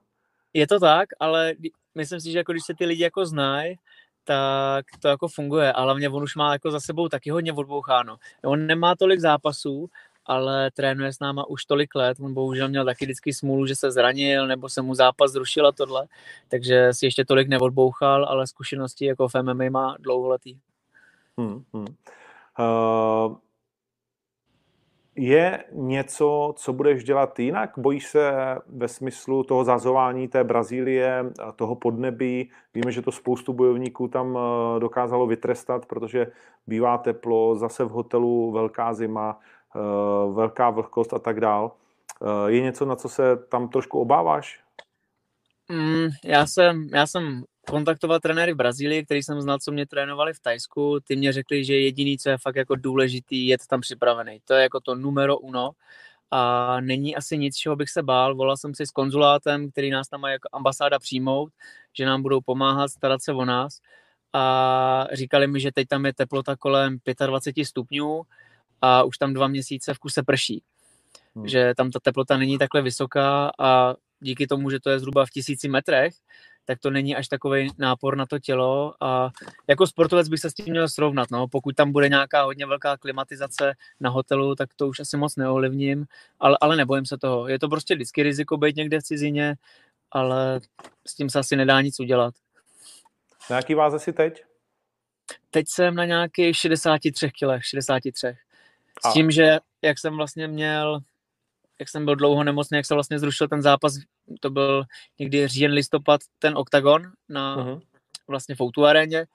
[0.56, 1.53] Je to tak, ale
[1.95, 3.76] myslím si, že jako když se ty lidi jako znají,
[4.24, 5.74] tak to jako funguje.
[5.74, 8.18] A hlavně on už má jako za sebou taky hodně odboucháno.
[8.45, 9.89] On nemá tolik zápasů,
[10.26, 12.18] ale trénuje s náma už tolik let.
[12.20, 15.72] On bohužel měl taky vždycky smůlu, že se zranil, nebo se mu zápas zrušil a
[15.72, 16.08] tohle.
[16.47, 20.58] Takže si ještě tolik neodbouchal, ale zkušenosti jako v MMA má dlouholetý.
[21.38, 21.88] Hmm, hmm.
[22.60, 23.38] Uh,
[25.16, 27.74] je něco, co budeš dělat jinak?
[27.78, 28.32] Bojíš se
[28.68, 32.51] ve smyslu toho zazování té Brazílie, toho podnebí?
[32.74, 36.28] Víme, že to spoustu bojovníků tam eh, dokázalo vytrestat, protože
[36.68, 39.39] bývá teplo, zase v hotelu velká zima,
[39.76, 39.80] eh,
[40.34, 41.72] velká vlhkost a tak dál.
[42.22, 44.59] Eh, je něco, na co se tam trošku obáváš?
[45.70, 50.34] Mm, já, jsem, já jsem kontaktoval trenéry v Brazílii, který jsem znal, co mě trénovali
[50.34, 50.99] v Tajsku.
[51.03, 54.39] Ty mě řekli, že jediný, co je fakt jako důležitý, je to tam připravený.
[54.45, 55.72] To je jako to numero uno
[56.32, 58.36] a není asi nic, čeho bych se bál.
[58.36, 61.53] Volal jsem si s konzulátem, který nás tam má jako ambasáda přijmout,
[61.97, 63.80] že nám budou pomáhat, starat se o nás
[64.34, 66.97] a říkali mi, že teď tam je teplota kolem
[67.28, 68.22] 25 stupňů
[68.82, 70.63] a už tam dva měsíce v kuse prší.
[71.36, 71.47] Hmm.
[71.47, 75.30] Že tam ta teplota není takhle vysoká a díky tomu, že to je zhruba v
[75.30, 76.13] tisíci metrech,
[76.66, 79.30] tak to není až takový nápor na to tělo a
[79.68, 81.47] jako sportovec bych se s tím měl srovnat, no.
[81.47, 86.05] pokud tam bude nějaká hodně velká klimatizace na hotelu, tak to už asi moc neovlivním,
[86.39, 87.47] ale, ale nebojím se toho.
[87.47, 89.55] Je to prostě vždycky riziko být někde v cizině,
[90.11, 90.59] ale
[91.07, 92.34] s tím se asi nedá nic udělat.
[93.49, 94.43] Na jaký váze si teď?
[95.51, 98.38] Teď jsem na nějakých 63 kilech, 63.
[99.07, 100.99] S tím, že jak jsem vlastně měl
[101.80, 103.93] jak jsem byl dlouho nemocný, jak se vlastně zrušil ten zápas,
[104.39, 104.84] to byl
[105.19, 107.82] někdy říjen, listopad, ten oktagon na uh-huh.
[108.28, 109.26] vlastně v Outu aréně,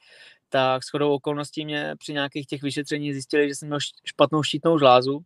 [0.48, 5.24] tak shodou okolností mě při nějakých těch vyšetření zjistili, že jsem měl špatnou štítnou žlázu,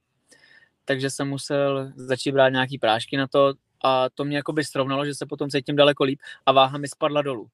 [0.84, 3.54] takže jsem musel začít brát nějaký prášky na to
[3.84, 7.22] a to mě jakoby srovnalo, že se potom cítím daleko líp a váha mi spadla
[7.22, 7.48] dolů.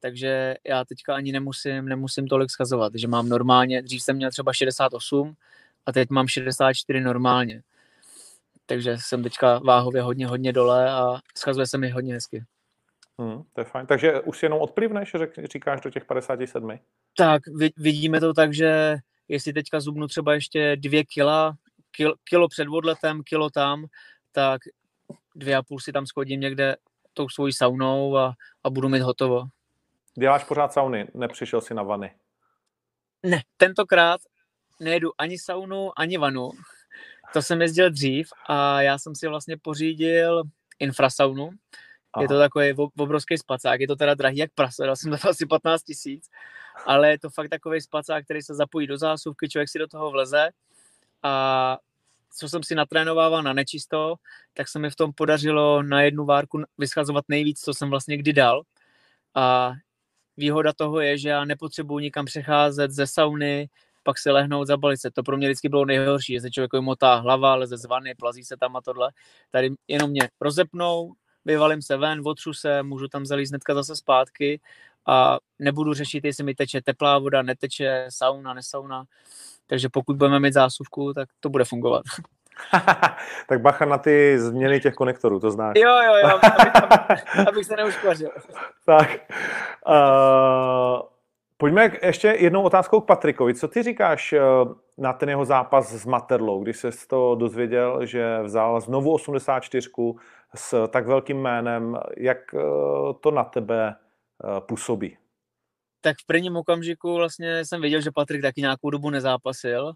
[0.00, 4.52] Takže já teďka ani nemusím, nemusím tolik schazovat, že mám normálně, dřív jsem měl třeba
[4.52, 5.36] 68
[5.86, 7.62] a teď mám 64 normálně
[8.72, 12.44] takže jsem teďka váhově hodně, hodně dole a schazuje se mi hodně hezky.
[13.18, 13.86] Hmm, to je fajn.
[13.86, 15.16] Takže už jenom odplivneš,
[15.52, 16.78] říkáš, do těch 57?
[17.16, 17.42] Tak,
[17.76, 18.96] vidíme to tak, že
[19.28, 21.54] jestli teďka zubnu třeba ještě dvě kila,
[21.90, 23.84] kilo, kilo před odletem, kilo tam,
[24.32, 24.60] tak
[25.34, 26.76] dvě a půl si tam schodím někde
[27.14, 29.44] tou svojí saunou a, a budu mít hotovo.
[30.18, 32.14] Děláš pořád sauny, nepřišel si na vany?
[33.22, 34.20] Ne, tentokrát
[34.80, 36.50] nejedu ani saunu, ani vanu.
[37.32, 40.42] To jsem jezdil dřív a já jsem si vlastně pořídil
[40.78, 41.50] infrasaunu.
[42.12, 42.22] Aha.
[42.22, 45.28] Je to takový obrovský spacák, je to teda drahý jak prase, dal jsem na to
[45.28, 46.28] asi 15 tisíc,
[46.86, 50.10] ale je to fakt takový spacák, který se zapojí do zásuvky, člověk si do toho
[50.10, 50.48] vleze
[51.22, 51.78] a
[52.38, 54.14] co jsem si natrénovával na nečisto,
[54.54, 58.32] tak se mi v tom podařilo na jednu várku vyschazovat nejvíc, co jsem vlastně kdy
[58.32, 58.62] dal.
[59.34, 59.72] A
[60.36, 63.68] výhoda toho je, že já nepotřebuji nikam přecházet ze sauny,
[64.02, 65.10] pak se lehnout, zabalit se.
[65.10, 68.44] To pro mě vždycky bylo nejhorší, že se člověk motá hlava, leze z vany, plazí
[68.44, 69.10] se tam a tohle.
[69.50, 71.12] Tady jenom mě rozepnou,
[71.44, 74.60] vyvalím se ven, otřu se, můžu tam zalíst hnedka zase zpátky
[75.06, 79.04] a nebudu řešit, jestli mi teče teplá voda, neteče, sauna, nesauna.
[79.66, 82.02] Takže pokud budeme mít zásuvku, tak to bude fungovat.
[83.48, 85.72] tak bacha na ty změny těch konektorů, to znáš.
[85.76, 88.30] Jo, jo, jo, abych, abych, abych se neuškvařil.
[88.86, 89.10] tak.
[89.88, 91.11] Uh,
[91.62, 93.54] Pojďme ještě jednou otázkou k Patrikovi.
[93.54, 94.40] Co ty říkáš eh,
[94.98, 99.88] na ten jeho zápas s Materlou, když jsi to dozvěděl, že vzal znovu 84
[100.54, 102.58] s tak velkým jménem, jak eh,
[103.20, 105.16] to na tebe eh, působí?
[106.00, 109.92] Tak v prvním okamžiku vlastně jsem věděl, že Patrik taky nějakou dobu nezápasil,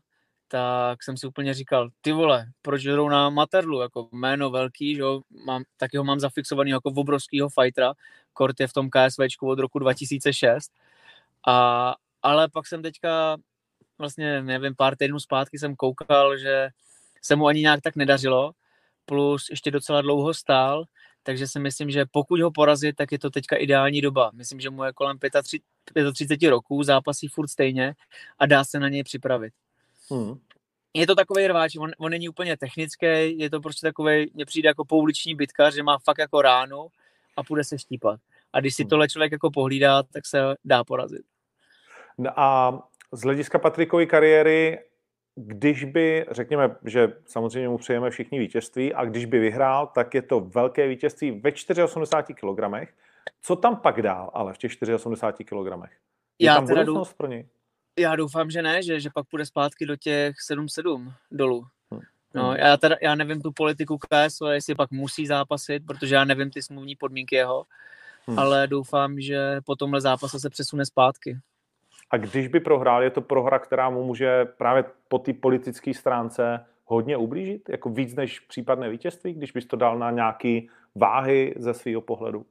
[0.48, 5.00] tak jsem si úplně říkal, ty vole, proč jdou na Materlu, jako jméno velký, že
[5.00, 7.92] jo, mám, taky ho mám zafixovaný jako obrovskýho fightera,
[8.32, 10.72] Kort je v tom KSVčku od roku 2006,
[11.46, 13.36] a, ale pak jsem teďka
[13.98, 16.68] vlastně, nevím, pár týdnů zpátky jsem koukal, že
[17.22, 18.52] se mu ani nějak tak nedařilo,
[19.04, 20.84] plus ještě docela dlouho stál,
[21.22, 24.30] takže si myslím, že pokud ho porazit, tak je to teďka ideální doba.
[24.34, 27.94] Myslím, že mu je kolem 35, 35 roků, zápasí furt stejně
[28.38, 29.52] a dá se na něj připravit.
[30.10, 30.34] Hmm.
[30.94, 34.68] Je to takový rváč, on, on není úplně technický, je to prostě takový, mně přijde
[34.68, 36.88] jako pouliční bitka, že má fakt jako ránu
[37.36, 38.20] a půjde se štípat.
[38.52, 38.90] A když si hmm.
[38.90, 41.35] tohle člověk jako pohlídá, tak se dá porazit.
[42.18, 42.78] No a
[43.12, 44.78] z hlediska Patrikovy kariéry,
[45.34, 50.22] když by, řekněme, že samozřejmě mu přejeme všichni vítězství, a když by vyhrál, tak je
[50.22, 52.90] to velké vítězství ve 84 kg.
[53.42, 55.90] Co tam pak dál, ale v těch 84 kg?
[56.38, 57.46] Je já tam budoucnost pro něj?
[57.98, 61.66] Já doufám, že ne, že, že pak půjde zpátky do těch 7-7 dolů.
[61.90, 62.00] Hmm.
[62.34, 62.56] No, hmm.
[62.56, 66.62] já, teda, já nevím tu politiku KSO, jestli pak musí zápasit, protože já nevím ty
[66.62, 67.66] smluvní podmínky jeho,
[68.26, 68.38] hmm.
[68.38, 71.38] ale doufám, že po tomhle zápase se přesune zpátky.
[72.10, 76.66] A když by prohrál, je to prohra, která mu může právě po té politické stránce
[76.84, 77.68] hodně ublížit?
[77.68, 82.46] Jako víc než případné vítězství, když bys to dal na nějaký váhy ze svého pohledu?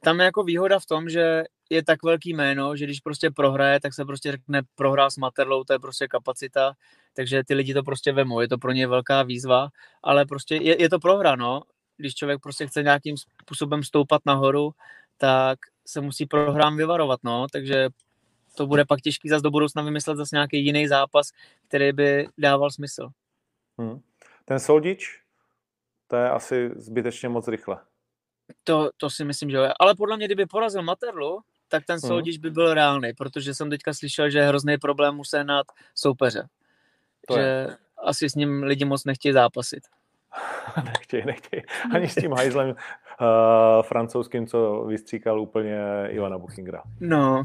[0.00, 3.80] Tam je jako výhoda v tom, že je tak velký jméno, že když prostě prohraje,
[3.80, 6.72] tak se prostě řekne prohrál s Materlou, to je prostě kapacita,
[7.16, 9.68] takže ty lidi to prostě vemou, je to pro ně velká výzva,
[10.02, 11.62] ale prostě je, je to prohra, no.
[11.96, 14.70] Když člověk prostě chce nějakým způsobem stoupat nahoru,
[15.18, 17.88] tak se musí prohrám vyvarovat, no, takže
[18.56, 21.32] to bude pak těžký zase do budoucna vymyslet zase nějaký jiný zápas,
[21.68, 23.08] který by dával smysl.
[23.78, 24.00] Hmm.
[24.44, 25.20] Ten Soldič,
[26.06, 27.78] to je asi zbytečně moc rychle.
[28.64, 29.68] To, to si myslím, že jo.
[29.80, 32.22] Ale podle mě, kdyby porazil Materlu, tak ten hmm.
[32.40, 36.48] by byl reálný, protože jsem teďka slyšel, že je hrozný problém mu sehnat soupeře.
[37.26, 37.76] To že je.
[37.98, 39.82] asi s ním lidi moc nechtějí zápasit.
[40.84, 41.62] nechtějí, nechtějí.
[41.94, 42.74] Ani s tím hajzlem
[43.20, 46.82] uh, francouzským, co vystříkal úplně Ivana Buchingra.
[47.00, 47.42] No,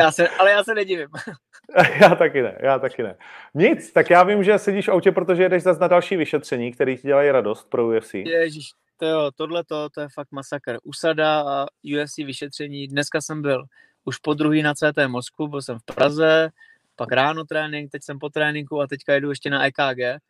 [0.00, 1.08] já se, ale já se nedivím.
[2.00, 3.16] já taky ne, já taky ne.
[3.54, 6.96] Nic, tak já vím, že sedíš v autě, protože jedeš zase na další vyšetření, který
[6.96, 8.14] ti dělají radost pro UFC.
[8.14, 10.78] Ježíš, to jo, tohle to, to je fakt masakr.
[10.82, 11.66] Usada a
[11.96, 13.64] UFC vyšetření, dneska jsem byl
[14.04, 16.50] už po druhý na CT Moskvu, byl jsem v Praze,
[16.96, 20.22] pak ráno trénink, teď jsem po tréninku a teďka jedu ještě na EKG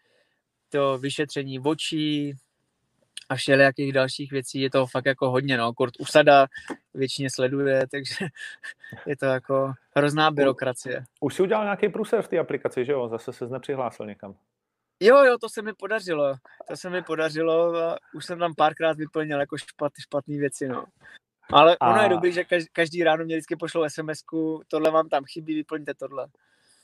[0.69, 2.35] to vyšetření očí
[3.29, 5.73] a všelijakých dalších věcí, je to fakt jako hodně, no.
[5.73, 6.47] Kurt Usada
[6.95, 8.27] většině sleduje, takže
[9.07, 11.05] je to jako hrozná byrokracie.
[11.21, 13.09] Už si udělal nějaký průser v té aplikaci, že jo?
[13.09, 14.35] Zase se nepřihlásil někam.
[15.01, 16.35] Jo, jo, to se mi podařilo.
[16.69, 20.85] To se mi podařilo a už jsem tam párkrát vyplnil jako špat, špatné věci, no.
[21.53, 21.91] Ale a...
[21.91, 24.19] ono je dobrý, že každý, každý ráno mě vždycky pošlou sms
[24.69, 26.27] tohle vám tam chybí, vyplňte tohle.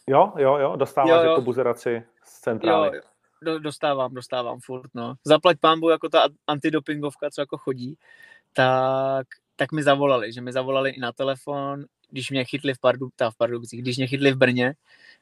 [0.07, 1.31] Jo, jo, jo, dostáváš jo, jo.
[1.31, 2.87] jako buzeraci z centrály.
[2.87, 5.15] Jo, jo do, dostávám, dostávám furt, no.
[5.25, 7.97] Zaplať pámbu jako ta antidopingovka, co jako chodí,
[8.53, 9.27] tak,
[9.57, 13.31] tak mi zavolali, že mi zavolali i na telefon, když mě chytli v, Pardu, ta
[13.31, 14.75] v Pardubicích, když mě chytli v Brně,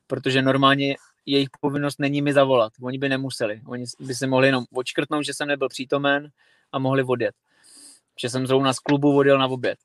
[0.07, 0.97] protože normálně
[1.27, 2.73] jejich povinnost není mi zavolat.
[2.83, 3.61] Oni by nemuseli.
[3.67, 6.29] Oni by se mohli jenom odškrtnout, že jsem nebyl přítomen
[6.73, 7.35] a mohli odjet.
[8.21, 9.79] Že jsem zrovna z klubu odjel na oběd.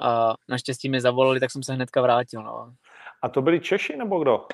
[0.00, 2.42] A naštěstí mi zavolali, tak jsem se hnedka vrátil.
[2.42, 2.74] No.
[3.22, 4.46] A to byli Češi nebo kdo?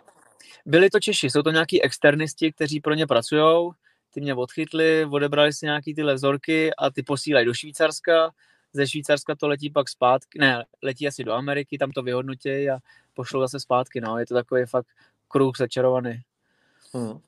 [0.67, 3.71] Byli to Češi, jsou to nějaký externisti, kteří pro ně pracují,
[4.11, 8.31] ty mě odchytli, odebrali si nějaký tyhle vzorky a ty posílají do Švýcarska,
[8.73, 12.79] ze Švýcarska to letí pak zpátky, ne, letí asi do Ameriky, tam to vyhodnotí a
[13.15, 14.87] pošlou zase zpátky, no, je to takový fakt
[15.29, 16.21] kruh začarovaný.
[16.93, 17.11] Hmm.
[17.11, 17.19] Uh,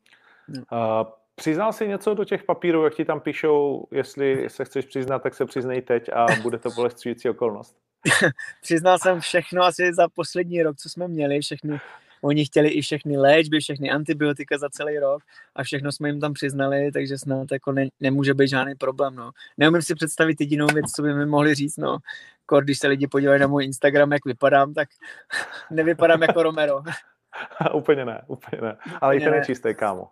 [1.34, 5.34] přiznal jsi něco do těch papírů, jak ti tam píšou, jestli se chceš přiznat, tak
[5.34, 7.76] se přiznej teď a bude to bolestřující okolnost?
[8.62, 11.80] Přiznal jsem všechno asi za poslední rok, co jsme měli, všechny
[12.22, 15.22] Oni chtěli i všechny léčby, všechny antibiotika za celý rok
[15.56, 19.14] a všechno jsme jim tam přiznali, takže snad jako ne, nemůže být žádný problém.
[19.14, 19.30] No.
[19.58, 21.76] Neumím si představit jedinou věc, co by mi mohli říct.
[21.76, 21.98] No.
[22.46, 24.88] Kor, když se lidi podívají na můj Instagram, jak vypadám, tak
[25.70, 26.82] nevypadám jako Romero.
[27.72, 28.76] úplně ne, úplně ne.
[29.00, 30.08] Ale i ten je čistý, kámo.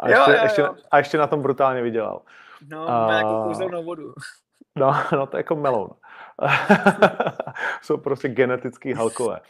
[0.00, 0.42] A ještě, jo, jo, jo.
[0.42, 2.22] ještě, a ještě na tom brutálně vydělal.
[2.68, 3.06] No, a...
[3.06, 4.14] má jako kouzelnou vodu.
[4.76, 5.88] No, no to je jako melon.
[7.82, 9.40] Jsou prostě genetický halkové.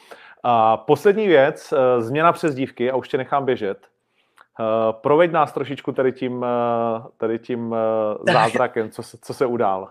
[0.42, 3.86] A poslední věc, eh, změna přezdívky, a už tě nechám běžet.
[4.60, 7.74] Eh, proveď nás trošičku tady tím, eh, tady tím
[8.32, 9.90] zázrakem, co se, co se udál.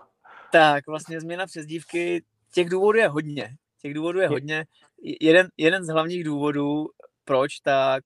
[0.52, 2.24] Tak, vlastně změna přezdívky,
[2.54, 3.56] těch důvodů je hodně.
[3.82, 4.64] Těch důvodů je hodně.
[5.20, 6.88] Jeden, jeden z hlavních důvodů,
[7.24, 8.02] proč, tak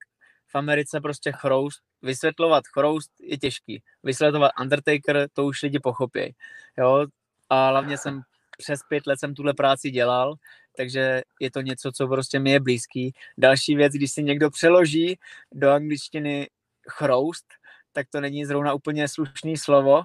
[0.47, 3.83] v Americe prostě chroust, vysvětlovat chroust je těžký.
[4.03, 6.35] Vysvětlovat Undertaker, to už lidi pochopí.
[6.77, 7.05] Jo?
[7.49, 8.21] A hlavně jsem
[8.57, 10.35] přes pět let jsem tuhle práci dělal,
[10.77, 13.13] takže je to něco, co prostě mi je blízký.
[13.37, 15.19] Další věc, když si někdo přeloží
[15.51, 16.47] do angličtiny
[16.89, 17.45] chroust,
[17.93, 20.03] tak to není zrovna úplně slušný slovo.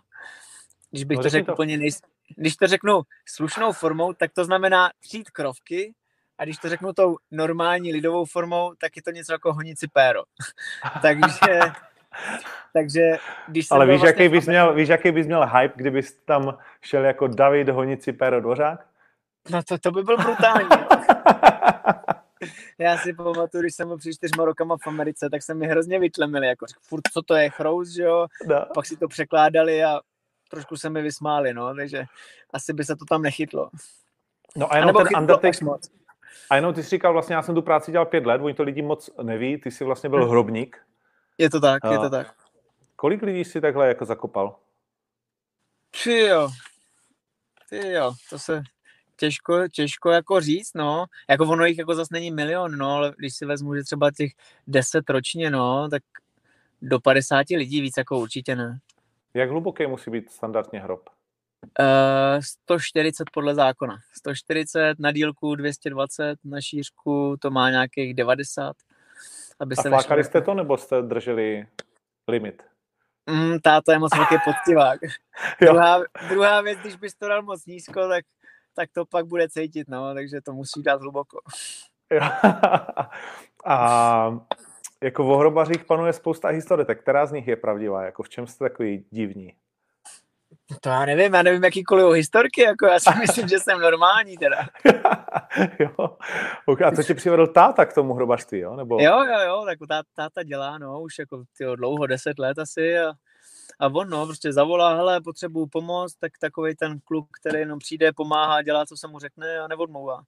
[0.91, 1.53] Když bych no, to řekl to.
[1.53, 2.01] úplně nejs...
[2.37, 5.95] Když to řeknu slušnou formou, tak to znamená přijít krovky
[6.39, 10.23] a když to řeknu tou normální lidovou formou, tak je to něco jako honici péro.
[11.03, 11.61] takže,
[12.73, 13.17] takže
[13.49, 17.05] když Ale víš, vlastně jaký bys měl, víš, jaký bys měl hype, kdybys tam šel
[17.05, 18.92] jako David honici péro dvořák?
[19.51, 20.69] No to, to by byl brutální.
[22.79, 25.99] Já si pamatuju, když jsem byl před čtyřma rokama v Americe, tak se mi hrozně
[25.99, 28.27] vytlemili, jako furt, co to je chrous, že jo?
[28.47, 28.67] No.
[28.75, 30.01] Pak si to překládali a
[30.51, 32.05] trošku se mi vysmáli, no, takže
[32.53, 33.71] asi by se to tam nechytlo.
[34.57, 35.91] No a jenom ten Undertaker, moc.
[36.51, 38.63] A jenom ty jsi říkal, vlastně já jsem tu práci dělal pět let, oni to
[38.63, 40.29] lidi moc neví, ty jsi vlastně byl hm.
[40.29, 40.79] hrobník.
[41.39, 42.35] Je to tak, je to tak.
[42.97, 44.57] Kolik lidí jsi takhle jako zakopal?
[46.05, 46.49] Ty jo,
[47.69, 48.63] ty jo, to se
[49.17, 51.05] těžko, těžko jako říct, no.
[51.31, 54.31] Jako ono jich jako zase není milion, no, ale když si vezmu, že třeba těch
[54.67, 56.03] deset ročně, no, tak
[56.83, 58.79] do 50 lidí víc jako určitě ne.
[59.35, 61.09] Jak hluboký musí být standardně hrob?
[61.81, 61.87] Uh,
[62.39, 63.99] eh, 140 podle zákona.
[64.13, 68.77] 140 na dílku 220, na šířku to má nějakých 90.
[69.61, 71.67] Aby A se flákali jste to, nebo jste drželi
[72.29, 72.63] limit?
[73.31, 75.01] Mm, táta je moc velký poctivák.
[75.61, 78.25] druhá, druhá věc, když bys to dal moc nízko, tak,
[78.75, 81.39] tak to pak bude cítit, no, takže to musí dát hluboko.
[83.65, 84.39] A
[85.03, 88.05] jako v hrobařích panuje spousta historie, tak která z nich je pravdivá?
[88.05, 89.55] Jako v čem jste takový divní?
[90.81, 94.57] To já nevím, já nevím jakýkoliv historky, jako já si myslím, že jsem normální teda.
[95.79, 96.17] jo.
[96.87, 98.77] A co ti přivedl táta k tomu hrobařství, jo?
[98.77, 99.01] Nebo...
[99.01, 102.99] Jo, jo, jo, tak tá, táta dělá, no, už jako tyjo, dlouho, deset let asi
[102.99, 103.13] a,
[103.79, 108.13] a on, no, prostě zavolá, hele, potřebuju pomoc, tak takový ten kluk, který jenom přijde,
[108.13, 110.23] pomáhá, dělá, co se mu řekne a neodmouvá.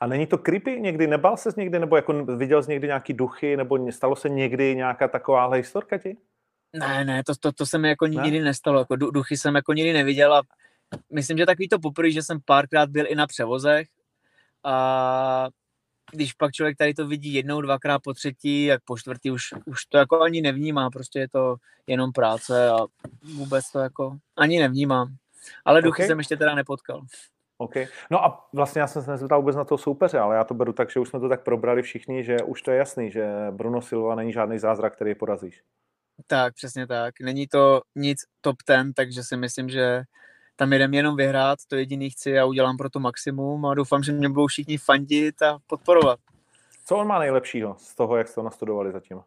[0.00, 1.06] A není to creepy někdy?
[1.06, 1.78] Nebál ses někdy?
[1.78, 3.56] Nebo jako viděl jsi někdy nějaký duchy?
[3.56, 6.16] Nebo stalo se někdy nějaká takováhle historka ti?
[6.72, 8.44] Ne, ne, to, to, to se mi jako nikdy ne?
[8.44, 8.78] nestalo.
[8.78, 10.42] Jako duchy jsem jako nikdy neviděl a
[11.12, 13.88] myslím, že takový to poprvé, že jsem párkrát byl i na převozech
[14.64, 15.48] a
[16.14, 19.86] když pak člověk tady to vidí jednou, dvakrát, po třetí, jak po čtvrtý už, už
[19.86, 21.56] to jako ani nevnímá, prostě je to
[21.86, 22.78] jenom práce a
[23.34, 25.14] vůbec to jako ani nevnímám.
[25.64, 26.06] Ale duchy okay.
[26.06, 27.02] jsem ještě teda nepotkal.
[27.58, 27.74] OK.
[28.10, 30.72] No a vlastně já jsem se nezeptal vůbec na toho soupeře, ale já to beru
[30.72, 33.82] tak, že už jsme to tak probrali všichni, že už to je jasný, že Bruno
[33.82, 35.62] Silva není žádný zázrak, který porazíš.
[36.26, 37.14] Tak, přesně tak.
[37.20, 40.02] Není to nic top ten, takže si myslím, že
[40.56, 44.12] tam jdem jenom vyhrát, to jediný chci a udělám pro to maximum a doufám, že
[44.12, 46.18] mě budou všichni fandit a podporovat.
[46.86, 49.20] Co on má nejlepšího z toho, jak jste to nastudovali zatím?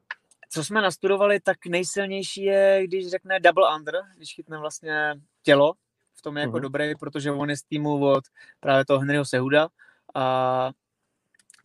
[0.50, 5.14] Co jsme nastudovali, tak nejsilnější je, když řekne double under, když chytne vlastně
[5.44, 5.74] tělo,
[6.14, 6.62] v tom je jako mm-hmm.
[6.62, 8.24] dobrý, protože on je z týmu od
[8.60, 9.68] právě toho Henryho Sehuda
[10.16, 10.72] a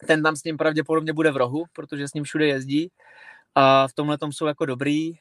[0.06, 2.90] ten tam s ním pravděpodobně bude v rohu, protože s ním všude jezdí
[3.54, 5.12] a v tomhle tom jsou jako dobrý,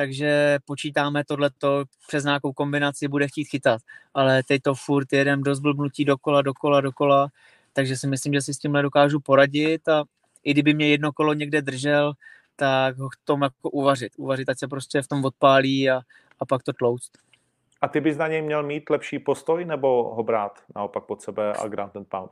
[0.00, 3.82] takže počítáme tohleto přes nějakou kombinaci bude chtít chytat,
[4.14, 7.28] ale teď to furt jedem do zblbnutí dokola, dokola, dokola,
[7.72, 10.04] takže si myslím, že si s tímhle dokážu poradit a
[10.44, 12.12] i kdyby mě jedno kolo někde držel,
[12.56, 14.12] tak ho v tom jako uvařit.
[14.16, 16.00] Uvařit, ať se prostě v tom odpálí a,
[16.40, 17.10] a pak to tlouct.
[17.80, 21.52] A ty bys na něj měl mít lepší postoj nebo ho brát naopak pod sebe
[21.52, 22.30] a Grant and Pound?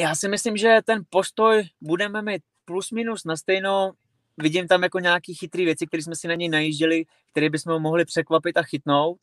[0.00, 3.92] Já si myslím, že ten postoj budeme mít plus minus na stejno.
[4.38, 7.80] Vidím tam jako nějaký chytrý věci, které jsme si na něj najížděli, které bychom ho
[7.80, 9.18] mohli překvapit a chytnout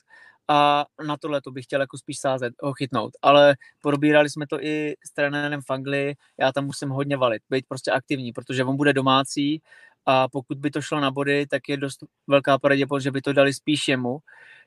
[0.47, 3.13] a na tohle to bych chtěl jako spíš sázet, ho chytnout.
[3.21, 7.91] Ale probírali jsme to i s trenérem Fangli, já tam musím hodně valit, být prostě
[7.91, 9.61] aktivní, protože on bude domácí
[10.05, 13.33] a pokud by to šlo na body, tak je dost velká pravděpodobnost, že by to
[13.33, 14.19] dali spíš jemu.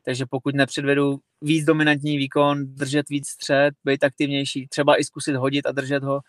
[0.04, 5.66] Takže pokud nepředvedu víc dominantní výkon, držet víc střed, být aktivnější, třeba i zkusit hodit
[5.66, 6.20] a držet ho,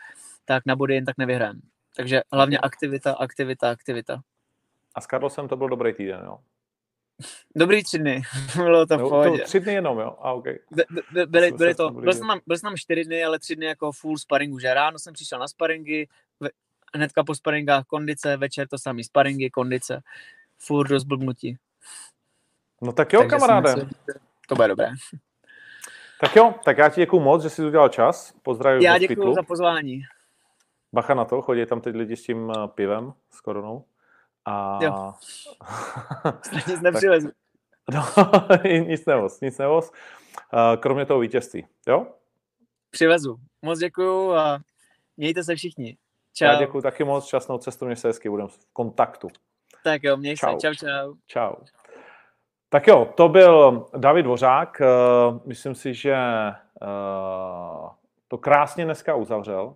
[0.45, 1.61] tak na body jen tak nevyhrám.
[1.95, 4.21] Takže hlavně aktivita, aktivita, aktivita.
[4.95, 6.37] A s Carlosem to byl dobrý týden, jo?
[7.55, 8.21] Dobrý tři dny,
[8.55, 9.39] bylo to v pohodě.
[9.39, 10.17] To tři dny jenom, jo?
[10.19, 10.59] A okay.
[10.71, 13.55] By, by, byly, byly to, byl jsem, tam, byl jsem tam čtyři dny, ale tři
[13.55, 16.07] dny jako full sparingu, že ráno jsem přišel na sparingy,
[16.95, 20.01] hnedka po sparingách kondice, večer to samý sparingy, kondice,
[20.57, 21.57] furt do zblbnutí.
[22.81, 23.75] No tak jo, Takže kamaráde.
[23.75, 23.89] Myslím,
[24.47, 24.89] to bude dobré.
[26.21, 28.33] Tak jo, tak já ti děkuji moc, že jsi udělal čas.
[28.43, 30.01] Pozdravím Já děkuji za pozvání.
[30.93, 33.85] Bacha na to, chodí tam teď lidi s tím eh, pivem, s koronou.
[34.45, 34.79] A...
[34.81, 35.13] Jo.
[36.67, 37.29] nic nepřilezu.
[37.93, 38.05] No,
[38.87, 39.91] nic nevoz, nic nevoz.
[40.53, 42.07] Eh, kromě toho vítězství, jo?
[42.91, 43.39] Přivezu.
[43.61, 44.59] Moc děkuju a
[45.19, 45.97] Mějte se všichni.
[46.33, 46.45] Čau.
[46.45, 49.27] Já děkuji taky moc, časnou cestu, mě se hezky, budeme v kontaktu.
[49.83, 50.59] Tak jo, měj čau.
[50.59, 51.13] se, čau, čau.
[51.27, 51.53] Čau.
[52.69, 54.81] Tak jo, to byl David Dvořák.
[54.81, 54.85] Eh,
[55.45, 56.17] myslím si, že
[58.27, 59.75] to krásně dneska uzavřel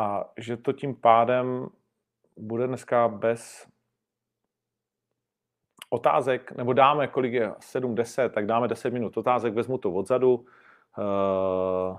[0.00, 1.68] a že to tím pádem
[2.36, 3.68] bude dneska bez
[5.90, 10.46] otázek, nebo dáme, kolik je, 7, 10, tak dáme 10 minut otázek, vezmu to odzadu.
[10.98, 11.98] Uh,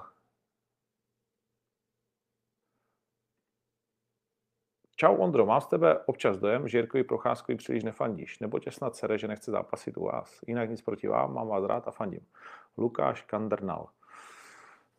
[4.95, 8.95] Čau Ondro, mám z tebe občas dojem, že Jirkovi Procházkovi příliš nefandíš, nebo tě snad
[8.95, 10.39] sere, že nechce zápasit u vás.
[10.47, 12.25] Jinak nic proti vám, mám vás rád a fandím.
[12.77, 13.89] Lukáš Kandernal.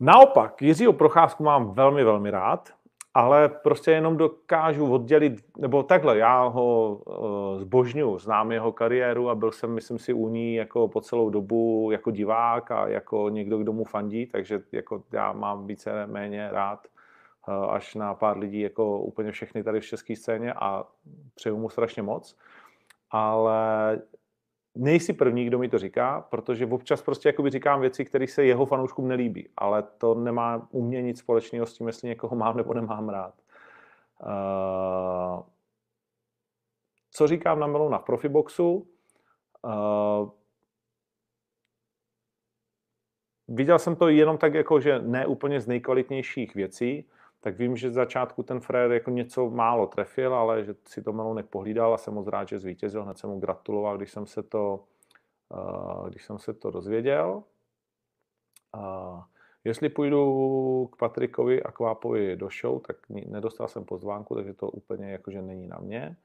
[0.01, 2.82] Naopak, Jiřího Procházku mám velmi, velmi rád
[3.15, 9.35] ale prostě jenom dokážu oddělit, nebo takhle, já ho uh, zbožňuji, znám jeho kariéru a
[9.35, 13.59] byl jsem, myslím si, u ní jako po celou dobu jako divák a jako někdo,
[13.59, 16.87] kdo mu fandí, takže jako já mám více méně rád
[17.49, 20.85] uh, až na pár lidí jako úplně všechny tady v české scéně a
[21.35, 22.37] přeju mu strašně moc.
[23.11, 23.99] Ale
[24.75, 28.67] nejsi první, kdo mi to říká, protože občas prostě jakoby říkám věci, které se jeho
[28.67, 32.75] fanouškům nelíbí, ale to nemá u mě nic společného s tím, jestli někoho mám nebo
[32.75, 33.35] nemám rád.
[34.23, 35.43] Uh,
[37.11, 38.89] co říkám na Melona v Profiboxu?
[39.63, 40.31] Uh,
[43.49, 47.09] viděl jsem to jenom tak, jako, že ne úplně z nejkvalitnějších věcí,
[47.43, 51.13] tak vím, že z začátku ten Frér jako něco málo trefil, ale že si to
[51.13, 53.05] Melounek pohlídal a jsem moc rád, že zvítězil.
[53.05, 54.85] Hned jsem mu gratuloval, když jsem se to,
[55.49, 57.43] uh, když jsem se to dozvěděl.
[58.77, 59.23] Uh,
[59.65, 65.13] jestli půjdu k Patrikovi a Kvápovi do show, tak nedostal jsem pozvánku, takže to úplně
[65.13, 66.17] jakože není na mě.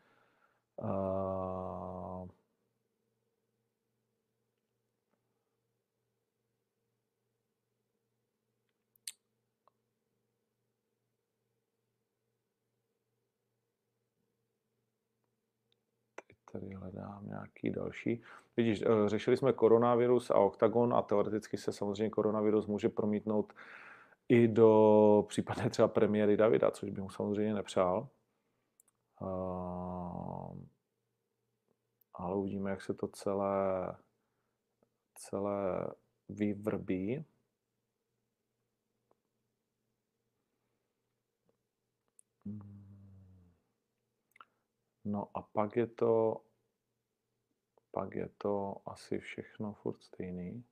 [16.51, 18.21] Tady hledám nějaký další.
[18.57, 23.53] Vidíš, eh, řešili jsme koronavirus a oktagon a teoreticky se samozřejmě koronavirus může promítnout
[24.29, 28.07] i do případné třeba premiéry Davida, což by mu samozřejmě nepřál.
[29.21, 30.57] Uh,
[32.13, 33.95] ale uvidíme, jak se to celé,
[35.15, 35.87] celé
[36.29, 37.25] vyvrbí.
[45.07, 46.41] No a pak je to,
[47.91, 50.63] pak je to asi všechno furt stejný.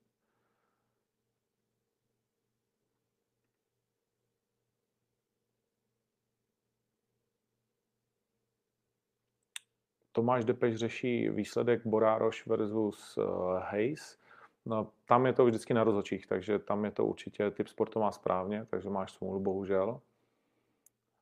[10.11, 13.23] Tomáš Depeš řeší výsledek Borároš versus uh,
[13.59, 14.19] Hayes.
[14.65, 18.11] No, tam je to vždycky na rozhodčích, takže tam je to určitě, typ sportu má
[18.11, 20.01] správně, takže máš smůlu, bohužel.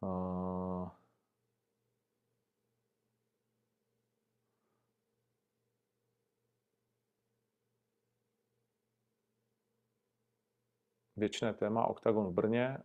[0.02, 0.63] Uh,
[11.24, 12.78] věčné téma OKTAGON v Brně.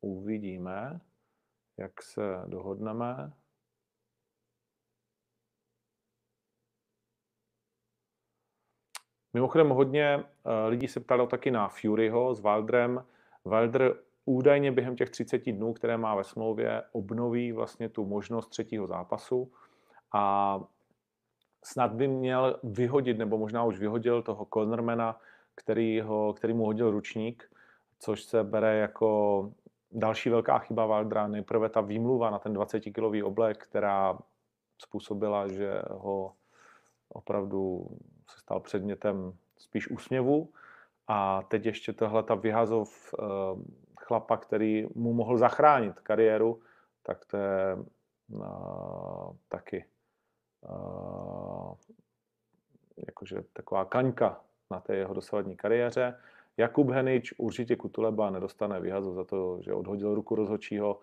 [0.00, 1.00] Uvidíme,
[1.78, 3.32] jak se dohodneme.
[9.34, 13.04] Mimochodem hodně eh, lidí se ptalo taky na Furyho s Wildrem.
[13.44, 18.86] Wilder údajně během těch 30 dnů, které má ve smlouvě, obnoví vlastně tu možnost třetího
[18.86, 19.52] zápasu
[20.12, 20.60] a
[21.64, 25.20] snad by měl vyhodit, nebo možná už vyhodil toho cornermana,
[25.54, 27.55] který, ho, který mu hodil ručník
[27.98, 29.50] což se bere jako
[29.92, 31.28] další velká chyba Valdra.
[31.28, 34.18] Nejprve ta výmluva na ten 20-kilový oblek, která
[34.82, 36.32] způsobila, že ho
[37.08, 37.88] opravdu
[38.30, 40.52] se stal předmětem spíš úsměvu.
[41.08, 43.22] A teď ještě tohle ta vyhazov eh,
[44.00, 46.62] chlapa, který mu mohl zachránit kariéru,
[47.02, 47.76] tak to je
[48.28, 49.84] uh, taky
[50.60, 51.74] uh,
[53.06, 54.40] jakože taková kaňka
[54.70, 56.18] na té jeho dosavadní kariéře.
[56.56, 61.00] Jakub Henič určitě Kutuleba nedostane vyhazu za to, že odhodil ruku rozhodčího.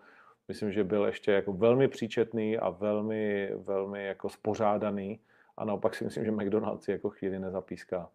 [0.48, 5.20] Myslím, že byl ještě jako velmi příčetný a velmi, velmi jako spořádaný.
[5.56, 8.08] A naopak si myslím, že McDonald's jako chvíli nezapíská.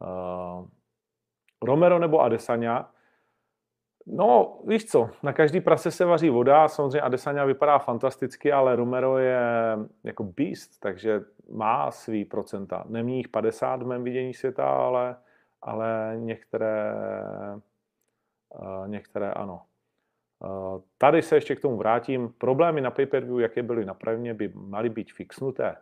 [0.00, 0.66] Uh,
[1.62, 2.90] Romero nebo Adesanya?
[4.06, 9.18] No, víš co, na každý prase se vaří voda, samozřejmě Adesanya vypadá fantasticky, ale Romero
[9.18, 9.40] je
[10.04, 11.20] jako beast, takže
[11.50, 12.84] má svý procenta.
[12.88, 15.16] Nemí jich 50 v mém vidění světa, ale
[15.62, 16.94] ale některé,
[18.54, 19.62] eh, některé ano.
[20.44, 22.34] Eh, tady se ještě k tomu vrátím.
[22.38, 23.96] Problémy na pay-per-view, jaké byly na
[24.34, 25.76] by maly být fixnuté.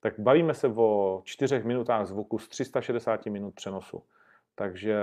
[0.00, 4.02] Tak bavíme se o čtyřech minutách zvuku z 360 minut přenosu.
[4.54, 4.98] Takže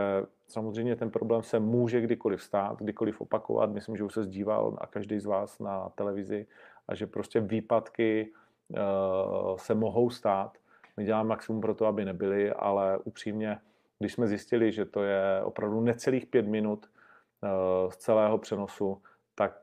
[0.48, 3.70] samozřejmě ten problém se může kdykoliv stát, kdykoliv opakovat.
[3.70, 6.48] Myslím, že už se zdíval a každý z vás na televizi
[6.88, 8.32] a že prostě výpadky
[8.70, 10.58] uh, se mohou stát.
[10.98, 13.60] My děláme maximum pro to, aby nebyly, ale upřímně,
[14.02, 16.92] když jsme zjistili, že to je opravdu necelých pět minut
[17.44, 19.04] uh, z celého přenosu,
[19.36, 19.62] tak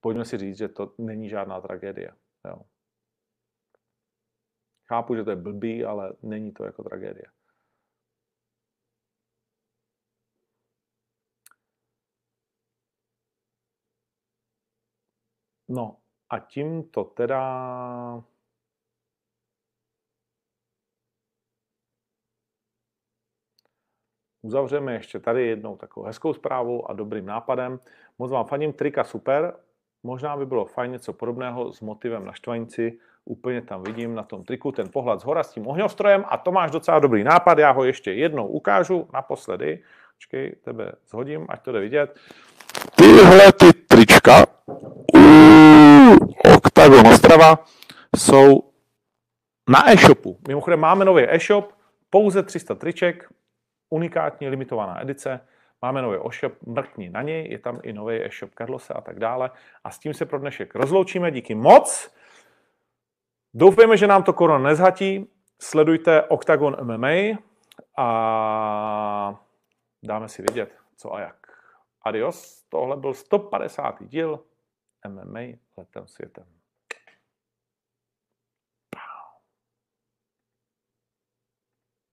[0.00, 2.12] pojďme si říct, že to není žádná tragédie.
[2.44, 2.62] Jo.
[4.88, 7.26] Chápu, že to je blbý, ale není to jako tragédie.
[15.68, 15.96] No
[16.30, 17.42] a tím to teda
[24.46, 27.80] uzavřeme ještě tady jednou takovou hezkou zprávou a dobrým nápadem.
[28.18, 29.52] Moc vám faním, trika super.
[30.02, 32.98] Možná by bylo fajn něco podobného s motivem na štvanici.
[33.24, 36.52] Úplně tam vidím na tom triku ten pohled z hora s tím ohňostrojem a to
[36.52, 37.58] máš docela dobrý nápad.
[37.58, 39.82] Já ho ještě jednou ukážu naposledy.
[40.16, 42.16] Počkej, tebe zhodím, ať to jde vidět.
[42.96, 44.46] Tyhle ty trička
[46.56, 47.64] Octagon Ostrava
[48.16, 48.62] jsou
[49.70, 50.38] na e-shopu.
[50.48, 51.72] Mimochodem máme nový e-shop,
[52.10, 53.28] pouze 300 triček,
[53.90, 55.40] unikátní limitovaná edice.
[55.82, 59.50] Máme nový e-shop, mrkni na něj, je tam i nový e-shop Carlose a tak dále.
[59.84, 62.14] A s tím se pro dnešek rozloučíme, díky moc.
[63.54, 65.30] Doufejme, že nám to korona nezhatí.
[65.60, 67.38] Sledujte Octagon MMA
[67.96, 69.40] a
[70.02, 71.46] dáme si vědět, co a jak.
[72.02, 73.96] Adios, tohle byl 150.
[74.00, 74.40] díl
[75.08, 75.40] MMA
[75.76, 76.55] letem světem.